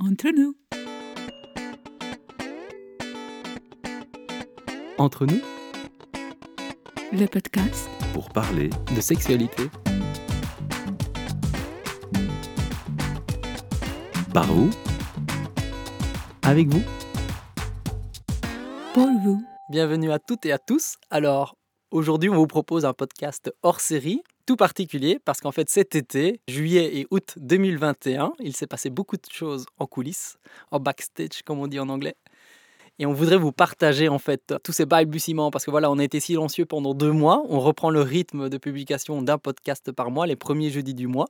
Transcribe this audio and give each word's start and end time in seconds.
Entre 0.00 0.30
nous. 0.30 0.54
Entre 4.98 5.26
nous, 5.26 5.40
Le 7.12 7.26
podcast 7.26 7.88
pour 8.12 8.30
parler 8.30 8.70
de 8.94 9.00
sexualité, 9.00 9.64
par 14.32 14.46
vous 14.46 14.70
avec 16.42 16.68
vous. 16.68 16.82
pour 18.94 19.08
vous. 19.22 19.42
Bienvenue 19.70 20.10
à 20.12 20.18
toutes 20.18 20.46
et 20.46 20.52
à 20.52 20.58
tous. 20.58 20.96
Alors, 21.10 21.56
aujourd'hui, 21.90 22.28
on 22.30 22.34
vous 22.36 22.46
propose 22.46 22.84
un 22.84 22.92
podcast 22.92 23.52
hors 23.62 23.80
série, 23.80 24.22
tout 24.50 24.56
particulier, 24.56 25.20
parce 25.24 25.40
qu'en 25.40 25.52
fait, 25.52 25.70
cet 25.70 25.94
été, 25.94 26.40
juillet 26.48 26.98
et 26.98 27.06
août 27.12 27.34
2021, 27.36 28.32
il 28.40 28.56
s'est 28.56 28.66
passé 28.66 28.90
beaucoup 28.90 29.16
de 29.16 29.22
choses 29.30 29.64
en 29.78 29.86
coulisses, 29.86 30.38
en 30.72 30.80
backstage, 30.80 31.44
comme 31.44 31.60
on 31.60 31.68
dit 31.68 31.78
en 31.78 31.88
anglais. 31.88 32.16
Et 32.98 33.06
on 33.06 33.12
voudrait 33.12 33.36
vous 33.36 33.52
partager 33.52 34.08
en 34.08 34.18
fait 34.18 34.52
tous 34.64 34.72
ces 34.72 34.86
balbutiements 34.86 35.52
parce 35.52 35.64
que 35.64 35.70
voilà, 35.70 35.88
on 35.88 36.00
a 36.00 36.02
été 36.02 36.18
silencieux 36.18 36.64
pendant 36.64 36.94
deux 36.94 37.12
mois. 37.12 37.44
On 37.48 37.60
reprend 37.60 37.90
le 37.90 38.00
rythme 38.00 38.48
de 38.48 38.58
publication 38.58 39.22
d'un 39.22 39.38
podcast 39.38 39.92
par 39.92 40.10
mois, 40.10 40.26
les 40.26 40.34
premiers 40.34 40.70
jeudis 40.70 40.94
du 40.94 41.06
mois. 41.06 41.26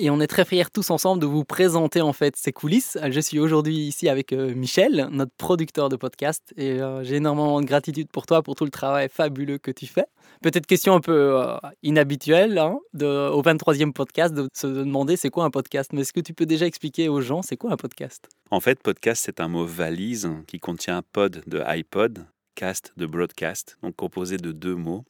Et 0.00 0.10
on 0.10 0.20
est 0.20 0.26
très 0.26 0.44
fiers 0.44 0.64
tous 0.72 0.90
ensemble 0.90 1.22
de 1.22 1.26
vous 1.26 1.44
présenter 1.44 2.00
en 2.00 2.12
fait 2.12 2.34
ces 2.34 2.52
coulisses. 2.52 2.98
Je 3.10 3.20
suis 3.20 3.38
aujourd'hui 3.38 3.76
ici 3.76 4.08
avec 4.08 4.32
euh, 4.32 4.52
Michel, 4.52 5.06
notre 5.12 5.30
producteur 5.38 5.88
de 5.88 5.94
podcast, 5.94 6.52
et 6.56 6.80
euh, 6.82 7.04
j'ai 7.04 7.16
énormément 7.16 7.60
de 7.60 7.66
gratitude 7.66 8.08
pour 8.10 8.26
toi, 8.26 8.42
pour 8.42 8.56
tout 8.56 8.64
le 8.64 8.72
travail 8.72 9.08
fabuleux 9.08 9.58
que 9.58 9.70
tu 9.70 9.86
fais. 9.86 10.06
Peut-être 10.42 10.66
question 10.66 10.94
un 10.94 11.00
peu 11.00 11.40
euh, 11.40 11.56
inhabituelle 11.84 12.58
hein, 12.58 12.76
au 13.00 13.42
23e 13.42 13.92
podcast 13.92 14.34
de 14.34 14.48
se 14.52 14.66
demander 14.66 15.16
c'est 15.16 15.30
quoi 15.30 15.44
un 15.44 15.50
podcast. 15.50 15.92
Mais 15.92 16.00
est-ce 16.00 16.12
que 16.12 16.20
tu 16.20 16.34
peux 16.34 16.46
déjà 16.46 16.66
expliquer 16.66 17.08
aux 17.08 17.20
gens 17.20 17.42
c'est 17.42 17.56
quoi 17.56 17.70
un 17.70 17.76
podcast? 17.76 18.28
En 18.50 18.58
fait, 18.58 18.82
podcast, 18.82 19.22
c'est 19.24 19.38
un 19.38 19.46
mot 19.46 19.64
valise 19.64 20.28
qui 20.48 20.58
contient 20.58 21.02
pod 21.12 21.44
de 21.46 21.62
iPod, 21.64 22.26
cast 22.56 22.92
de 22.96 23.06
broadcast, 23.06 23.78
donc 23.80 23.94
composé 23.94 24.38
de 24.38 24.50
deux 24.50 24.74
mots. 24.74 25.04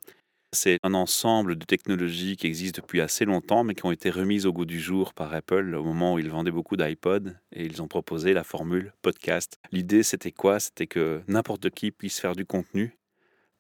C'est 0.55 0.79
un 0.85 0.95
ensemble 0.95 1.57
de 1.57 1.65
technologies 1.65 2.37
qui 2.37 2.47
existent 2.47 2.81
depuis 2.81 3.01
assez 3.01 3.25
longtemps, 3.25 3.65
mais 3.65 3.75
qui 3.75 3.85
ont 3.85 3.91
été 3.91 4.09
remises 4.09 4.47
au 4.47 4.53
goût 4.53 4.65
du 4.65 4.79
jour 4.79 5.13
par 5.13 5.35
Apple 5.35 5.75
au 5.75 5.83
moment 5.83 6.15
où 6.15 6.21
ils 6.21 6.31
vendaient 6.31 6.53
beaucoup 6.53 6.77
d'iPod 6.77 7.37
et 7.53 7.65
ils 7.65 7.83
ont 7.83 7.89
proposé 7.89 8.33
la 8.33 8.45
formule 8.45 8.93
podcast. 9.03 9.59
L'idée, 9.73 10.05
c'était 10.05 10.31
quoi? 10.31 10.61
C'était 10.61 10.87
que 10.87 11.23
n'importe 11.27 11.71
qui 11.71 11.91
puisse 11.91 12.21
faire 12.21 12.37
du 12.37 12.47
contenu 12.47 12.97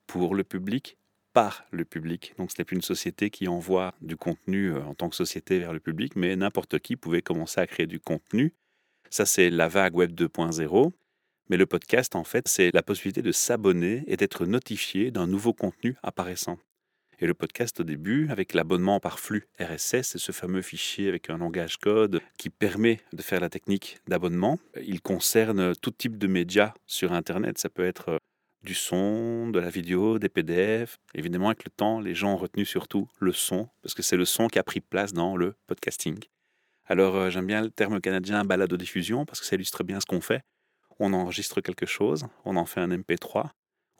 pour 0.06 0.36
le 0.36 0.44
public, 0.44 0.96
par 1.32 1.64
le 1.72 1.84
public. 1.84 2.32
Donc, 2.38 2.52
ce 2.52 2.56
n'est 2.58 2.64
plus 2.64 2.76
une 2.76 2.82
société 2.82 3.28
qui 3.28 3.48
envoie 3.48 3.94
du 4.00 4.16
contenu 4.16 4.70
euh, 4.70 4.84
en 4.84 4.94
tant 4.94 5.08
que 5.08 5.16
société 5.16 5.58
vers 5.58 5.72
le 5.72 5.80
public, 5.80 6.14
mais 6.14 6.36
n'importe 6.36 6.78
qui 6.78 6.94
pouvait 6.94 7.22
commencer 7.22 7.60
à 7.60 7.66
créer 7.66 7.88
du 7.88 7.98
contenu. 7.98 8.54
Ça, 9.10 9.26
c'est 9.26 9.50
la 9.50 9.66
vague 9.66 9.96
Web 9.96 10.12
2.0. 10.12 10.92
Mais 11.50 11.56
le 11.56 11.66
podcast, 11.66 12.14
en 12.14 12.24
fait, 12.24 12.46
c'est 12.48 12.70
la 12.72 12.82
possibilité 12.82 13.20
de 13.20 13.32
s'abonner 13.32 14.04
et 14.06 14.16
d'être 14.16 14.46
notifié 14.46 15.10
d'un 15.10 15.26
nouveau 15.26 15.52
contenu 15.52 15.96
apparaissant. 16.02 16.58
Et 17.20 17.26
le 17.26 17.34
podcast, 17.34 17.80
au 17.80 17.84
début, 17.84 18.28
avec 18.30 18.54
l'abonnement 18.54 18.98
par 18.98 19.20
flux 19.20 19.46
RSS, 19.60 20.02
c'est 20.02 20.18
ce 20.18 20.32
fameux 20.32 20.62
fichier 20.62 21.08
avec 21.08 21.30
un 21.30 21.38
langage 21.38 21.76
code 21.76 22.20
qui 22.38 22.50
permet 22.50 23.00
de 23.12 23.22
faire 23.22 23.40
la 23.40 23.48
technique 23.48 23.98
d'abonnement. 24.08 24.58
Il 24.82 25.00
concerne 25.00 25.74
tout 25.76 25.92
type 25.92 26.18
de 26.18 26.26
médias 26.26 26.74
sur 26.86 27.12
Internet. 27.12 27.58
Ça 27.58 27.68
peut 27.68 27.84
être 27.84 28.18
du 28.64 28.74
son, 28.74 29.48
de 29.48 29.60
la 29.60 29.70
vidéo, 29.70 30.18
des 30.18 30.28
PDF. 30.28 30.98
Évidemment, 31.14 31.48
avec 31.48 31.64
le 31.64 31.70
temps, 31.70 32.00
les 32.00 32.14
gens 32.14 32.32
ont 32.32 32.36
retenu 32.36 32.64
surtout 32.64 33.08
le 33.20 33.32
son, 33.32 33.68
parce 33.82 33.94
que 33.94 34.02
c'est 34.02 34.16
le 34.16 34.24
son 34.24 34.48
qui 34.48 34.58
a 34.58 34.64
pris 34.64 34.80
place 34.80 35.12
dans 35.12 35.36
le 35.36 35.54
podcasting. 35.66 36.18
Alors, 36.86 37.14
euh, 37.16 37.30
j'aime 37.30 37.46
bien 37.46 37.62
le 37.62 37.70
terme 37.70 38.00
canadien 38.00 38.44
balado-diffusion, 38.44 39.24
parce 39.24 39.40
que 39.40 39.46
ça 39.46 39.54
illustre 39.54 39.84
bien 39.84 40.00
ce 40.00 40.06
qu'on 40.06 40.20
fait. 40.20 40.42
On 40.98 41.12
enregistre 41.12 41.60
quelque 41.60 41.86
chose, 41.86 42.26
on 42.44 42.56
en 42.56 42.66
fait 42.66 42.80
un 42.80 42.88
MP3, 42.88 43.50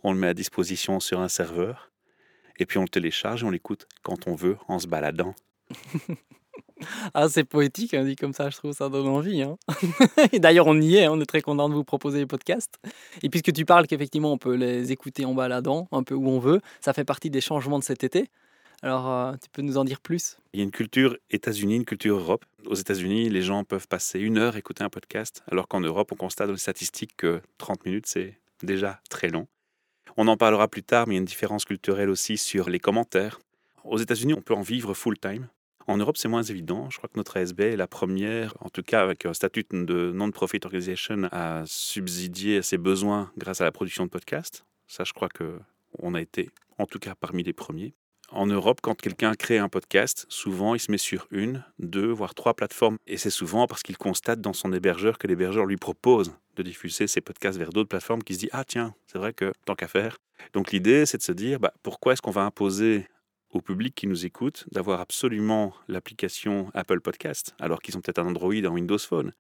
on 0.03 0.13
le 0.13 0.19
met 0.19 0.29
à 0.29 0.35
disposition 0.35 1.01
sur 1.01 1.21
un 1.21 1.29
serveur, 1.29 1.91
et 2.59 2.67
puis 2.67 2.79
on 2.79 2.83
le 2.83 2.89
télécharge 2.89 3.43
et 3.43 3.47
on 3.47 3.51
l'écoute 3.51 3.87
quand 4.03 4.27
on 4.27 4.35
veut 4.35 4.57
en 4.69 4.79
se 4.79 4.87
baladant. 4.87 5.35
Ah, 7.15 7.29
c'est 7.29 7.45
poétique, 7.45 7.95
hein, 7.95 8.05
dit 8.05 8.17
comme 8.17 8.33
ça, 8.33 8.51
je 8.51 8.57
trouve 8.57 8.73
ça 8.73 8.89
donne 8.89 9.07
envie. 9.09 9.43
hein. 9.43 9.57
et 10.33 10.39
d'ailleurs, 10.39 10.67
on 10.67 10.81
y 10.81 10.97
est, 10.97 11.05
hein, 11.05 11.13
on 11.13 11.21
est 11.21 11.27
très 11.27 11.41
content 11.41 11.69
de 11.69 11.75
vous 11.75 11.85
proposer 11.85 12.19
les 12.19 12.27
podcasts. 12.27 12.79
Et 13.23 13.29
puisque 13.29 13.53
tu 13.53 13.65
parles 13.65 13.87
qu'effectivement, 13.87 14.33
on 14.33 14.39
peut 14.39 14.55
les 14.55 14.93
écouter 14.93 15.25
en 15.25 15.35
baladant, 15.35 15.89
un 15.93 16.03
peu 16.03 16.15
où 16.15 16.29
on 16.29 16.39
veut, 16.39 16.61
ça 16.81 16.93
fait 16.93 17.05
partie 17.05 17.31
des 17.31 17.41
changements 17.41 17.79
de 17.79 17.85
cet 17.85 18.05
été. 18.05 18.29
Alors, 18.83 19.09
euh, 19.09 19.33
tu 19.43 19.49
peux 19.51 19.63
nous 19.63 19.79
en 19.79 19.85
dire 19.85 20.01
plus? 20.01 20.37
Il 20.53 20.59
y 20.59 20.63
a 20.63 20.65
une 20.65 20.71
culture 20.71 21.17
États-Unis, 21.31 21.77
une 21.77 21.85
culture 21.85 22.17
Europe. 22.17 22.45
Aux 22.67 22.75
États-Unis, 22.75 23.31
les 23.31 23.43
gens 23.43 23.65
peuvent 23.65 23.89
passer 23.89 24.19
une 24.21 24.37
heure 24.37 24.57
à 24.57 24.59
écouter 24.59 24.85
un 24.85 24.91
podcast, 24.91 25.43
alors 25.51 25.69
qu'en 25.69 25.81
Europe, 25.81 26.13
on 26.13 26.17
constate 26.17 26.49
dans 26.49 26.53
les 26.53 26.59
statistiques 26.59 27.17
que 27.17 27.41
30 27.59 27.87
minutes, 27.87 28.07
c'est 28.07 28.39
déjà 28.63 29.01
très 29.09 29.29
long. 29.29 29.47
On 30.17 30.29
en 30.29 30.37
parlera 30.37 30.69
plus 30.69 30.83
tard, 30.83 31.07
mais 31.07 31.15
il 31.15 31.17
y 31.17 31.19
a 31.19 31.21
une 31.21 31.25
différence 31.25 31.65
culturelle 31.65 32.09
aussi 32.09 32.37
sur 32.37 32.69
les 32.69 32.79
commentaires. 32.79 33.41
Aux 33.85 33.99
États-Unis, 33.99 34.35
on 34.35 34.43
peut 34.43 34.55
en 34.55 34.63
vivre 34.63 34.95
full-time. 34.95 35.49
En 35.87 35.99
Europe, 35.99 36.17
c'est 36.17 36.29
moins 36.29 36.43
évident. 36.43 36.89
Je 36.91 36.97
crois 36.97 37.09
que 37.09 37.19
notre 37.19 37.37
ASB 37.37 37.61
est 37.61 37.77
la 37.77 37.87
première, 37.87 38.55
en 38.61 38.71
tout 38.71 38.83
cas 38.83 39.03
avec 39.03 39.27
un 39.27 39.35
statut 39.35 39.67
de 39.71 40.13
non-profit 40.15 40.61
organization, 40.65 41.29
à 41.31 41.63
subsidier 41.67 42.63
ses 42.63 42.79
besoins 42.79 43.31
grâce 43.37 43.61
à 43.61 43.65
la 43.65 43.73
production 43.73 44.05
de 44.05 44.11
podcasts. 44.11 44.65
Ça, 44.87 45.05
je 45.05 45.13
crois 45.13 45.29
que 45.29 45.59
on 45.99 46.15
a 46.15 46.21
été, 46.21 46.51
en 46.79 46.87
tout 46.87 46.99
cas, 46.99 47.15
parmi 47.15 47.43
les 47.43 47.53
premiers. 47.53 47.95
En 48.31 48.47
Europe, 48.47 48.81
quand 48.83 48.95
quelqu'un 49.01 49.35
crée 49.35 49.59
un 49.59 49.69
podcast, 49.69 50.27
souvent 50.29 50.75
il 50.75 50.81
se 50.81 50.91
met 50.91 50.99
sur 50.99 51.27
une, 51.31 51.65
deux, 51.79 52.11
voire 52.11 52.35
trois 52.35 52.55
plateformes. 52.55 52.97
Et 53.07 53.17
c'est 53.17 53.31
souvent 53.31 53.67
parce 53.67 53.83
qu'il 53.83 53.97
constate 53.97 54.41
dans 54.41 54.53
son 54.53 54.73
hébergeur 54.73 55.19
que 55.19 55.27
l'hébergeur 55.27 55.67
lui 55.67 55.77
propose 55.77 56.33
de 56.57 56.63
diffuser 56.63 57.07
ses 57.07 57.21
podcasts 57.21 57.59
vers 57.59 57.71
d'autres 57.71 57.89
plateformes 57.89 58.23
qui 58.23 58.35
se 58.35 58.39
dit 58.39 58.49
Ah, 58.53 58.65
tiens, 58.65 58.95
c'est 59.07 59.19
vrai 59.19 59.33
que 59.33 59.53
tant 59.67 59.75
qu'à 59.75 59.89
faire. 59.89 60.19
Donc 60.53 60.73
l'idée, 60.73 61.07
c'est 61.07 61.19
de 61.19 61.23
se 61.23 61.33
dire 61.33 61.61
bah, 61.61 61.73
pourquoi 61.83 62.13
est-ce 62.13 62.23
qu'on 62.23 62.31
va 62.31 62.43
imposer 62.43 63.07
au 63.51 63.61
public 63.61 63.95
qui 63.95 64.07
nous 64.07 64.27
écoute 64.27 64.65
d'avoir 64.73 65.01
absolument 65.01 65.75
l'application 65.89 66.71
Apple 66.75 67.01
Podcast 67.01 67.55
alors 67.61 67.81
qu'ils 67.81 67.97
ont 67.97 68.01
peut-être 68.01 68.19
un 68.19 68.27
Android, 68.27 68.55
un 68.55 68.69
Windows 68.69 68.99
Phone? 68.99 69.33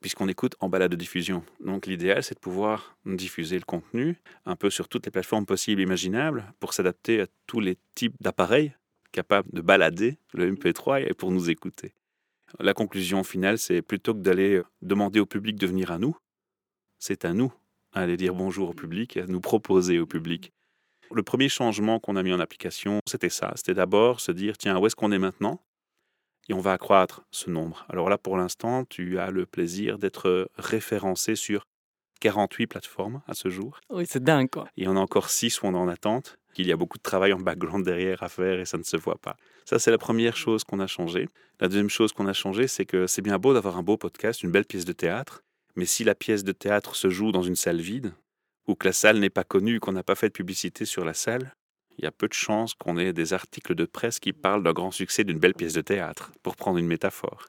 Puisqu'on 0.00 0.28
écoute 0.28 0.54
en 0.60 0.68
balade 0.68 0.90
de 0.90 0.96
diffusion. 0.96 1.44
Donc 1.60 1.86
l'idéal, 1.86 2.22
c'est 2.22 2.34
de 2.34 2.40
pouvoir 2.40 2.96
diffuser 3.06 3.58
le 3.58 3.64
contenu 3.64 4.16
un 4.46 4.56
peu 4.56 4.70
sur 4.70 4.88
toutes 4.88 5.06
les 5.06 5.10
plateformes 5.10 5.46
possibles 5.46 5.80
imaginables 5.80 6.52
pour 6.60 6.74
s'adapter 6.74 7.20
à 7.22 7.26
tous 7.46 7.60
les 7.60 7.78
types 7.94 8.16
d'appareils 8.20 8.74
capables 9.12 9.48
de 9.52 9.60
balader 9.60 10.18
le 10.32 10.52
MP3 10.52 11.08
et 11.08 11.14
pour 11.14 11.30
nous 11.30 11.48
écouter. 11.48 11.94
La 12.60 12.74
conclusion 12.74 13.24
finale, 13.24 13.58
c'est 13.58 13.82
plutôt 13.82 14.14
que 14.14 14.20
d'aller 14.20 14.62
demander 14.82 15.20
au 15.20 15.26
public 15.26 15.56
de 15.56 15.66
venir 15.66 15.90
à 15.90 15.98
nous, 15.98 16.16
c'est 16.98 17.24
à 17.24 17.32
nous 17.32 17.52
à 17.92 18.00
aller 18.00 18.16
dire 18.16 18.34
bonjour 18.34 18.70
au 18.70 18.74
public 18.74 19.16
et 19.16 19.20
à 19.20 19.26
nous 19.26 19.40
proposer 19.40 19.98
au 19.98 20.06
public. 20.06 20.52
Le 21.12 21.22
premier 21.22 21.48
changement 21.48 22.00
qu'on 22.00 22.16
a 22.16 22.22
mis 22.22 22.32
en 22.32 22.40
application, 22.40 22.98
c'était 23.06 23.28
ça. 23.28 23.52
C'était 23.56 23.74
d'abord 23.74 24.20
se 24.20 24.32
dire, 24.32 24.58
tiens, 24.58 24.78
où 24.78 24.86
est-ce 24.86 24.96
qu'on 24.96 25.12
est 25.12 25.18
maintenant? 25.18 25.60
Et 26.48 26.54
on 26.54 26.60
va 26.60 26.72
accroître 26.72 27.22
ce 27.30 27.50
nombre. 27.50 27.86
Alors 27.88 28.08
là, 28.08 28.18
pour 28.18 28.36
l'instant, 28.36 28.84
tu 28.84 29.18
as 29.18 29.30
le 29.30 29.46
plaisir 29.46 29.98
d'être 29.98 30.48
référencé 30.56 31.36
sur 31.36 31.66
48 32.20 32.66
plateformes 32.66 33.22
à 33.26 33.34
ce 33.34 33.48
jour. 33.48 33.80
Oui, 33.90 34.04
c'est 34.08 34.22
dingue, 34.22 34.48
quoi. 34.50 34.68
Il 34.76 34.84
y 34.84 34.88
en 34.88 34.96
a 34.96 35.00
encore 35.00 35.30
6 35.30 35.62
où 35.62 35.66
on 35.66 35.74
est 35.74 35.78
en 35.78 35.88
attente. 35.88 36.38
Il 36.56 36.66
y 36.66 36.72
a 36.72 36.76
beaucoup 36.76 36.98
de 36.98 37.02
travail 37.02 37.32
en 37.32 37.40
background 37.40 37.84
derrière 37.84 38.22
à 38.22 38.28
faire 38.28 38.60
et 38.60 38.64
ça 38.64 38.78
ne 38.78 38.82
se 38.82 38.96
voit 38.96 39.18
pas. 39.18 39.36
Ça, 39.64 39.78
c'est 39.78 39.90
la 39.90 39.98
première 39.98 40.36
chose 40.36 40.62
qu'on 40.62 40.80
a 40.80 40.86
changé. 40.86 41.28
La 41.60 41.68
deuxième 41.68 41.90
chose 41.90 42.12
qu'on 42.12 42.26
a 42.26 42.32
changé, 42.32 42.68
c'est 42.68 42.84
que 42.84 43.06
c'est 43.06 43.22
bien 43.22 43.38
beau 43.38 43.54
d'avoir 43.54 43.76
un 43.76 43.82
beau 43.82 43.96
podcast, 43.96 44.42
une 44.42 44.50
belle 44.50 44.64
pièce 44.64 44.84
de 44.84 44.92
théâtre, 44.92 45.42
mais 45.76 45.86
si 45.86 46.04
la 46.04 46.14
pièce 46.14 46.44
de 46.44 46.52
théâtre 46.52 46.94
se 46.94 47.08
joue 47.08 47.32
dans 47.32 47.42
une 47.42 47.56
salle 47.56 47.80
vide, 47.80 48.14
ou 48.66 48.74
que 48.74 48.86
la 48.86 48.92
salle 48.92 49.18
n'est 49.18 49.30
pas 49.30 49.44
connue, 49.44 49.80
qu'on 49.80 49.92
n'a 49.92 50.02
pas 50.02 50.14
fait 50.14 50.28
de 50.28 50.32
publicité 50.32 50.84
sur 50.84 51.04
la 51.04 51.14
salle, 51.14 51.54
il 51.98 52.04
y 52.04 52.06
a 52.06 52.12
peu 52.12 52.28
de 52.28 52.32
chances 52.32 52.74
qu'on 52.74 52.96
ait 52.96 53.12
des 53.12 53.32
articles 53.32 53.74
de 53.74 53.84
presse 53.84 54.18
qui 54.18 54.32
parlent 54.32 54.62
d'un 54.62 54.72
grand 54.72 54.90
succès 54.90 55.24
d'une 55.24 55.38
belle 55.38 55.54
pièce 55.54 55.74
de 55.74 55.80
théâtre, 55.80 56.32
pour 56.42 56.56
prendre 56.56 56.78
une 56.78 56.86
métaphore. 56.86 57.46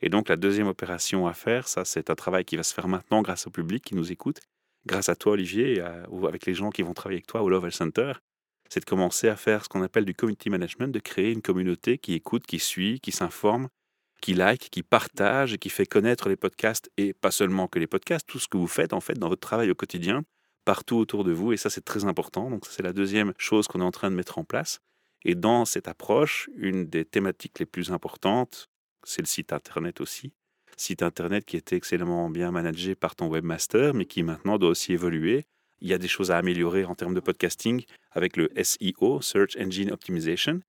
Et 0.00 0.08
donc 0.08 0.28
la 0.28 0.36
deuxième 0.36 0.68
opération 0.68 1.26
à 1.26 1.32
faire, 1.32 1.66
ça 1.66 1.84
c'est 1.84 2.10
un 2.10 2.14
travail 2.14 2.44
qui 2.44 2.56
va 2.56 2.62
se 2.62 2.72
faire 2.72 2.88
maintenant 2.88 3.22
grâce 3.22 3.46
au 3.46 3.50
public 3.50 3.84
qui 3.84 3.94
nous 3.94 4.12
écoute, 4.12 4.40
grâce 4.86 5.08
à 5.08 5.16
toi 5.16 5.32
Olivier, 5.32 5.82
ou 6.08 6.26
avec 6.26 6.46
les 6.46 6.54
gens 6.54 6.70
qui 6.70 6.82
vont 6.82 6.94
travailler 6.94 7.18
avec 7.18 7.26
toi 7.26 7.42
au 7.42 7.48
Love 7.48 7.70
Center, 7.70 8.12
c'est 8.68 8.80
de 8.80 8.84
commencer 8.84 9.28
à 9.28 9.36
faire 9.36 9.64
ce 9.64 9.68
qu'on 9.68 9.82
appelle 9.82 10.04
du 10.04 10.14
community 10.14 10.50
management, 10.50 10.88
de 10.88 11.00
créer 11.00 11.32
une 11.32 11.42
communauté 11.42 11.98
qui 11.98 12.14
écoute, 12.14 12.46
qui 12.46 12.58
suit, 12.58 13.00
qui 13.00 13.12
s'informe, 13.12 13.68
qui 14.20 14.34
like, 14.34 14.68
qui 14.70 14.82
partage 14.82 15.54
et 15.54 15.58
qui 15.58 15.70
fait 15.70 15.86
connaître 15.86 16.28
les 16.28 16.36
podcasts, 16.36 16.90
et 16.96 17.14
pas 17.14 17.30
seulement 17.30 17.66
que 17.66 17.78
les 17.78 17.86
podcasts, 17.86 18.26
tout 18.26 18.38
ce 18.38 18.48
que 18.48 18.56
vous 18.56 18.66
faites 18.66 18.92
en 18.92 19.00
fait 19.00 19.14
dans 19.14 19.28
votre 19.28 19.40
travail 19.40 19.70
au 19.70 19.74
quotidien, 19.74 20.22
partout 20.68 20.96
autour 20.96 21.24
de 21.24 21.32
vous, 21.32 21.54
et 21.54 21.56
ça 21.56 21.70
c'est 21.70 21.82
très 21.82 22.04
important. 22.04 22.50
Donc 22.50 22.66
c'est 22.66 22.82
la 22.82 22.92
deuxième 22.92 23.32
chose 23.38 23.66
qu'on 23.66 23.80
est 23.80 23.84
en 23.84 23.90
train 23.90 24.10
de 24.10 24.14
mettre 24.14 24.36
en 24.36 24.44
place. 24.44 24.80
Et 25.24 25.34
dans 25.34 25.64
cette 25.64 25.88
approche, 25.88 26.50
une 26.56 26.84
des 26.84 27.06
thématiques 27.06 27.58
les 27.58 27.64
plus 27.64 27.90
importantes, 27.90 28.68
c'est 29.02 29.22
le 29.22 29.26
site 29.26 29.54
internet 29.54 30.02
aussi. 30.02 30.34
Site 30.76 31.02
internet 31.02 31.46
qui 31.46 31.56
était 31.56 31.74
excellemment 31.74 32.28
bien 32.28 32.50
managé 32.50 32.94
par 32.94 33.16
ton 33.16 33.28
webmaster, 33.28 33.94
mais 33.94 34.04
qui 34.04 34.22
maintenant 34.22 34.58
doit 34.58 34.68
aussi 34.68 34.92
évoluer. 34.92 35.46
Il 35.80 35.88
y 35.88 35.94
a 35.94 35.98
des 35.98 36.06
choses 36.06 36.30
à 36.30 36.36
améliorer 36.36 36.84
en 36.84 36.94
termes 36.94 37.14
de 37.14 37.20
podcasting 37.20 37.86
avec 38.10 38.36
le 38.36 38.50
SEO, 38.62 39.22
Search 39.22 39.56
Engine 39.58 39.90
Optimization. 39.90 40.60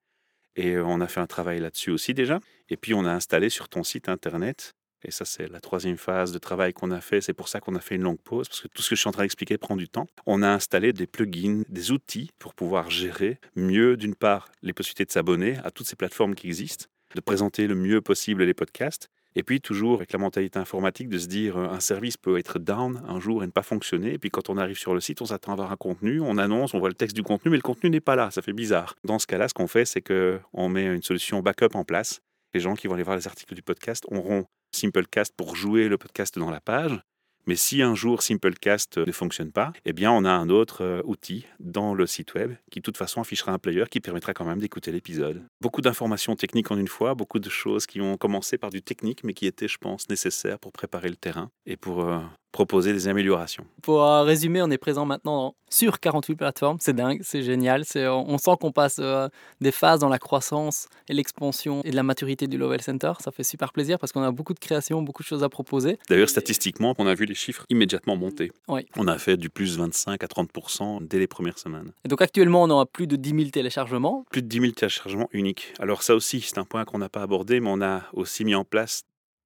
Et 0.56 0.78
on 0.78 1.02
a 1.02 1.08
fait 1.10 1.20
un 1.20 1.28
travail 1.28 1.60
là-dessus 1.60 1.92
aussi 1.92 2.14
déjà. 2.14 2.40
Et 2.70 2.78
puis 2.78 2.94
on 2.94 3.04
a 3.04 3.12
installé 3.12 3.50
sur 3.50 3.68
ton 3.68 3.84
site 3.84 4.08
internet 4.08 4.76
Et 5.04 5.12
ça, 5.12 5.26
c'est 5.26 5.48
la 5.48 5.60
troisième 5.60 5.98
phase 5.98 6.32
de 6.32 6.38
travail 6.40 6.74
qu'on 6.74 6.92
a 6.92 7.02
fait. 7.02 7.22
C'est 7.22 7.34
pour 7.34 7.48
ça 7.48 7.60
qu'on 7.60 7.76
a 7.76 7.80
fait 7.80 7.96
une 7.96 8.04
longue 8.04 8.20
pause, 8.20 8.48
parce 8.48 8.62
que 8.62 8.68
tout 8.68 8.82
ce 8.82 8.90
que 8.90 8.96
je 8.96 9.02
suis 9.02 9.08
en 9.08 9.14
train 9.14 9.24
d'expliquer 9.24 9.58
prend 9.58 9.76
du 9.76 9.88
temps. 9.88 10.08
On 10.26 10.44
a 10.44 10.50
installé 10.50 10.94
des 10.94 11.08
plugins, 11.08 11.64
des 11.70 11.92
outils 11.92 12.32
pour 12.40 12.54
pouvoir 12.54 12.90
gérer 12.90 13.40
mieux, 13.56 13.98
d'une 13.98 14.16
part, 14.16 14.50
les 14.62 14.74
possibilités 14.74 15.06
de 15.06 15.12
s'abonner 15.12 15.58
à 15.64 15.72
toutes 15.72 15.88
ces 15.88 15.96
plateformes 15.96 16.36
qui 16.36 16.48
existent, 16.48 16.86
de 17.16 17.22
présenter 17.22 17.68
le 17.68 17.76
mieux 17.76 18.02
possible 18.02 18.44
les 18.44 18.54
podcasts, 18.54 19.10
et 19.36 19.44
puis 19.44 19.62
toujours 19.62 19.98
avec 19.98 20.12
la 20.12 20.20
mentalité 20.20 20.58
informatique 20.58 21.08
de 21.08 21.18
se 21.18 21.28
dire 21.28 21.58
euh, 21.58 21.70
un 21.70 21.80
service 21.80 22.18
peut 22.18 22.38
être 22.38 22.58
down 22.58 23.02
un 23.08 23.20
jour 23.20 23.44
et 23.44 23.46
ne 23.46 23.52
pas 23.52 23.62
fonctionner. 23.62 24.14
Et 24.14 24.18
puis 24.18 24.30
quand 24.30 24.50
on 24.50 24.58
arrive 24.58 24.78
sur 24.78 24.94
le 24.94 25.00
site, 25.00 25.22
on 25.22 25.26
s'attend 25.26 25.52
à 25.52 25.54
avoir 25.54 25.72
un 25.72 25.78
contenu, 25.78 26.20
on 26.20 26.38
annonce, 26.38 26.74
on 26.74 26.80
voit 26.80 26.90
le 26.90 26.96
texte 26.96 27.16
du 27.16 27.24
contenu, 27.24 27.52
mais 27.52 27.58
le 27.58 27.62
contenu 27.62 27.90
n'est 27.90 28.02
pas 28.02 28.16
là. 28.16 28.32
Ça 28.32 28.42
fait 28.42 28.54
bizarre. 28.54 28.96
Dans 29.04 29.20
ce 29.20 29.28
cas-là, 29.28 29.48
ce 29.48 29.54
qu'on 29.54 29.68
fait, 29.68 29.86
c'est 29.86 30.02
qu'on 30.02 30.70
met 30.70 30.86
une 30.86 31.04
solution 31.04 31.42
backup 31.42 31.76
en 31.76 31.84
place. 31.84 32.22
Les 32.54 32.60
gens 32.60 32.74
qui 32.74 32.88
vont 32.88 32.96
aller 32.96 33.04
voir 33.04 33.16
les 33.16 33.28
articles 33.28 33.54
du 33.54 33.62
podcast 33.62 34.06
auront 34.10 34.46
Simplecast 34.72 35.34
pour 35.36 35.56
jouer 35.56 35.88
le 35.88 35.98
podcast 35.98 36.38
dans 36.38 36.52
la 36.52 36.62
page. 36.62 37.02
Mais 37.50 37.56
si 37.56 37.82
un 37.82 37.96
jour 37.96 38.22
Simplecast 38.22 39.00
ne 39.00 39.12
fonctionne 39.12 39.52
pas, 39.52 39.74
eh 39.84 39.92
bien 39.92 40.12
on 40.12 40.24
a 40.24 40.30
un 40.30 40.50
autre 40.50 40.84
euh, 40.84 41.02
outil 41.06 41.48
dans 41.60 41.96
le 41.96 42.06
site 42.06 42.36
web 42.36 42.54
qui 42.70 42.80
de 42.80 42.84
toute 42.84 42.98
façon 42.98 43.22
affichera 43.22 43.52
un 43.52 43.58
player 43.58 43.86
qui 43.90 44.00
permettra 44.00 44.36
quand 44.36 44.46
même 44.46 44.60
d'écouter 44.60 44.92
l'épisode. 44.92 45.42
Beaucoup 45.60 45.82
d'informations 45.82 46.36
techniques 46.36 46.70
en 46.70 46.78
une 46.78 46.88
fois, 46.88 47.16
beaucoup 47.16 47.40
de 47.40 47.50
choses 47.50 47.88
qui 47.88 48.02
ont 48.02 48.18
commencé 48.18 48.60
par 48.60 48.70
du 48.70 48.84
technique 48.84 49.24
mais 49.24 49.34
qui 49.34 49.48
étaient 49.48 49.68
je 49.68 49.80
pense 49.80 50.10
nécessaires 50.10 50.60
pour 50.60 50.72
préparer 50.72 51.10
le 51.10 51.16
terrain 51.16 51.50
et 51.66 51.76
pour 51.76 52.04
euh, 52.04 52.20
proposer 52.52 52.94
des 52.94 53.08
améliorations. 53.08 53.66
Pour 53.82 54.04
euh, 54.04 54.24
résumer, 54.24 54.62
on 54.62 54.72
est 54.72 54.78
présent 54.78 55.06
maintenant 55.06 55.56
sur 55.70 56.00
48 56.00 56.36
plateformes. 56.36 56.78
C'est 56.80 56.96
dingue, 56.96 57.22
c'est 57.24 57.44
génial. 57.44 57.84
On 57.96 58.38
sent 58.38 58.52
qu'on 58.60 58.72
passe 58.72 58.98
euh, 59.00 59.30
des 59.62 59.72
phases 59.72 60.00
dans 60.00 60.10
la 60.10 60.20
croissance 60.20 60.88
et 61.08 61.14
l'expansion 61.14 61.82
et 61.84 61.92
de 61.92 61.96
la 61.96 62.04
maturité 62.04 62.48
du 62.48 62.58
Level 62.58 62.82
Center. 62.82 63.14
Ça 63.20 63.32
fait 63.32 63.44
super 63.44 63.72
plaisir 63.72 64.00
parce 64.00 64.12
qu'on 64.12 64.24
a 64.24 64.32
beaucoup 64.32 64.54
de 64.54 64.60
créations, 64.60 65.02
beaucoup 65.02 65.22
de 65.22 65.28
choses 65.28 65.44
à 65.44 65.50
proposer. 65.50 66.00
D'ailleurs, 66.10 66.30
statistiquement, 66.30 66.96
on 66.98 67.06
a 67.06 67.14
vu 67.14 67.26
les 67.26 67.36
chiffres 67.36 67.66
immédiatement 67.70 68.16
monter. 68.16 68.52
Oui. 68.68 68.86
On 68.98 69.08
a 69.08 69.18
fait 69.18 69.38
du 69.38 69.50
plus 69.50 69.78
25 69.78 70.24
à 70.24 70.28
30% 70.28 71.08
dès 71.08 71.20
les 71.20 71.28
premières 71.28 71.60
semaines. 71.60 71.92
Et 72.04 72.08
donc 72.08 72.22
actuellement, 72.22 72.64
on 72.64 72.80
a 72.80 72.86
plus 72.86 73.08
de 73.08 73.16
10 73.16 73.30
000 73.30 73.50
téléchargements. 73.50 74.26
Plus 74.32 74.42
de 74.42 74.48
10 74.48 74.60
000 74.60 74.72
téléchargements 74.72 75.30
uniques. 75.34 75.74
Alors 75.80 76.04
ça 76.04 76.16
aussi, 76.16 76.42
c'est 76.42 76.58
un 76.58 76.66
point 76.66 76.86
qu'on 76.86 76.98
n'a 76.98 77.10
pas 77.10 77.22
abordé, 77.22 77.60
mais 77.60 77.70
on 77.72 77.82
a 77.82 78.04
aussi 78.14 78.44
mis 78.44 78.56
en 78.56 78.64
place 78.64 79.04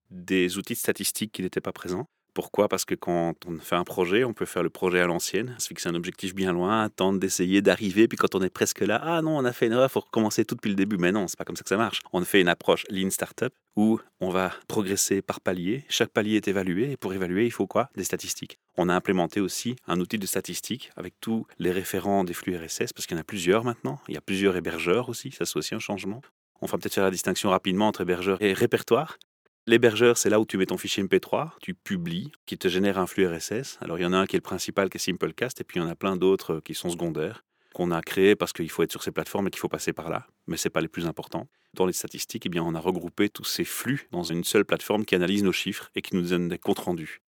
des 0.10 0.58
outils 0.58 0.74
de 0.74 0.80
statistiques 0.80 1.32
qui 1.32 1.42
n'étaient 1.42 1.62
pas 1.62 1.74
présents. 1.74 2.08
Pourquoi? 2.34 2.68
Parce 2.68 2.86
que 2.86 2.96
quand 2.96 3.36
on 3.46 3.58
fait 3.60 3.76
un 3.76 3.84
projet, 3.84 4.24
on 4.24 4.34
peut 4.34 4.46
faire 4.46 4.64
le 4.64 4.70
projet 4.70 5.00
à 5.00 5.06
l'ancienne, 5.06 5.56
se 5.60 5.68
fixer 5.68 5.90
un 5.90 5.96
objectif 5.96 6.34
bien 6.34 6.52
loin, 6.52 6.82
attendre 6.82 7.20
d'essayer 7.20 7.62
d'arriver, 7.62 8.08
puis 8.08 8.18
quand 8.18 8.34
on 8.34 8.42
est 8.42 8.50
presque 8.50 8.82
là, 8.82 9.00
ah 9.04 9.22
non, 9.22 9.38
on 9.38 9.46
a 9.46 9.54
fait 9.54 9.68
une 9.68 9.74
erreur, 9.74 9.92
faut 9.92 10.00
recommencer 10.00 10.44
tout 10.44 10.56
depuis 10.56 10.70
le 10.70 10.76
début. 10.76 10.98
Mais 10.98 11.12
non, 11.12 11.28
c'est 11.28 11.38
pas 11.38 11.46
comme 11.46 11.56
ça 11.56 11.64
que 11.64 11.70
ça 11.70 11.78
marche. 11.78 12.02
On 12.12 12.24
fait 12.24 12.42
une 12.42 12.48
approche 12.48 12.86
Lean 12.90 13.12
Startup 13.12 13.54
où 13.76 14.00
on 14.20 14.30
va 14.30 14.52
progresser 14.68 15.22
par 15.22 15.42
palier. 15.42 15.86
Chaque 15.90 16.10
palier 16.10 16.38
est 16.38 16.48
évalué, 16.48 16.92
et 16.92 16.98
pour 16.98 17.14
évaluer, 17.14 17.46
il 17.46 17.52
faut 17.52 17.68
quoi? 17.68 17.90
Des 17.96 18.04
statistiques. 18.04 18.58
On 18.78 18.90
a 18.90 18.96
implémenté 18.96 19.40
aussi 19.40 19.76
un 19.88 20.00
outil 20.00 20.18
de 20.18 20.26
statistiques 20.26 20.92
avec 20.96 21.14
tous 21.20 21.46
les 21.60 21.72
référents 21.72 22.24
des 22.24 22.34
flux 22.34 22.56
RSS, 22.56 22.94
parce 22.94 23.06
qu'il 23.06 23.16
y 23.16 23.20
en 23.20 23.22
a 23.22 23.26
plusieurs 23.26 23.64
maintenant. 23.64 24.00
Il 24.08 24.16
y 24.16 24.18
a 24.18 24.22
plusieurs 24.22 24.56
hébergeurs 24.56 25.10
aussi, 25.10 25.32
ça 25.32 25.46
c'est 25.46 25.58
aussi 25.58 25.76
un 25.76 25.80
changement. 25.80 26.22
On 26.62 26.66
va 26.66 26.78
peut-être 26.78 26.94
faire 26.94 27.04
la 27.04 27.12
distinction 27.12 27.50
rapidement 27.50 27.88
entre 27.88 28.02
hébergeur 28.02 28.42
et 28.42 28.54
répertoire. 28.54 29.18
L'hébergeur, 29.66 30.18
c'est 30.18 30.30
là 30.30 30.42
où 30.42 30.46
tu 30.46 30.58
mets 30.58 30.66
ton 30.66 30.78
fichier 30.78 31.02
MP3, 31.04 31.52
tu 31.62 31.74
publies, 31.74 32.34
qui 32.46 32.58
te 32.58 32.68
génère 32.68 33.00
un 33.00 33.08
flux 33.08 33.26
RSS. 33.26 33.78
Alors 33.80 33.98
il 33.98 34.02
y 34.02 34.06
en 34.06 34.12
a 34.12 34.18
un 34.18 34.26
qui 34.26 34.36
est 34.36 34.40
le 34.40 34.42
principal, 34.42 34.90
qui 34.90 34.98
est 34.98 35.00
Simplecast, 35.00 35.62
et 35.62 35.64
puis 35.64 35.80
il 35.80 35.84
y 35.84 35.86
en 35.86 35.90
a 35.90 35.96
plein 35.96 36.18
d'autres 36.18 36.60
qui 36.60 36.74
sont 36.74 36.90
secondaires, 36.90 37.46
qu'on 37.74 37.92
a 37.92 38.02
créés 38.02 38.36
parce 38.36 38.52
qu'il 38.52 38.70
faut 38.70 38.84
être 38.84 38.92
sur 38.92 39.02
ces 39.04 39.14
plateformes 39.14 39.48
et 39.48 39.52
qu'il 39.52 39.62
faut 39.62 39.70
passer 39.70 39.94
par 39.94 40.10
là, 40.10 40.28
mais 40.48 40.58
ce 40.58 40.68
n'est 40.68 40.72
pas 40.72 40.82
les 40.82 40.90
plus 40.90 41.08
importants. 41.08 41.48
Dans 41.76 41.86
les 41.86 41.94
statistiques, 41.94 42.46
eh 42.46 42.60
on 42.60 42.76
a 42.76 42.80
regroupé 42.80 43.30
tous 43.30 43.46
ces 43.46 43.64
flux 43.64 44.10
dans 44.12 44.24
une 44.24 44.44
seule 44.44 44.66
plateforme 44.66 45.06
qui 45.06 45.16
analyse 45.16 45.44
nos 45.44 45.54
chiffres 45.54 45.90
et 45.96 46.02
qui 46.02 46.18
nous 46.18 46.28
donne 46.28 46.50
des 46.50 46.60
comptes 46.60 46.80
rendus. 46.80 47.22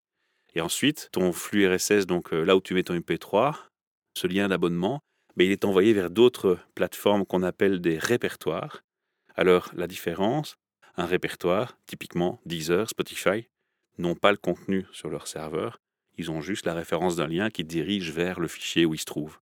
Et 0.56 0.62
ensuite, 0.62 1.08
ton 1.14 1.32
flux 1.32 1.66
RSS, 1.74 2.06
donc 2.06 2.34
euh, 2.34 2.44
là 2.44 2.58
où 2.58 2.62
tu 2.62 2.74
mets 2.74 2.84
ton 2.84 2.98
MP3, 2.98 3.56
ce 4.14 4.28
lien 4.28 4.50
d'abonnement, 4.50 5.00
mais 5.38 5.46
il 5.46 5.52
est 5.54 5.64
envoyé 5.64 5.94
vers 5.94 6.10
d'autres 6.10 6.60
plateformes 6.76 7.26
qu'on 7.26 7.44
appelle 7.44 7.80
des 7.80 7.98
répertoires. 7.98 8.84
Alors 9.36 9.72
la 9.74 9.88
différence, 9.88 10.56
un 10.97 11.06
répertoire, 11.06 11.77
typiquement 11.86 12.39
Deezer, 12.45 12.89
Spotify, 12.89 13.47
n'ont 13.97 14.15
pas 14.15 14.31
le 14.31 14.38
contenu 14.38 14.86
sur 14.92 15.09
leur 15.09 15.27
serveur, 15.27 15.80
ils 16.18 16.31
ont 16.31 16.42
juste 16.42 16.65
la 16.65 16.74
référence 16.74 17.15
d'un 17.15 17.27
lien 17.27 17.50
qui 17.50 17.63
dirige 17.63 18.12
vers 18.12 18.39
le 18.39 18.47
fichier 18.47 18.86
où 18.86 18.94
il 18.94 19.00
se 19.00 19.06
trouve. 19.06 19.39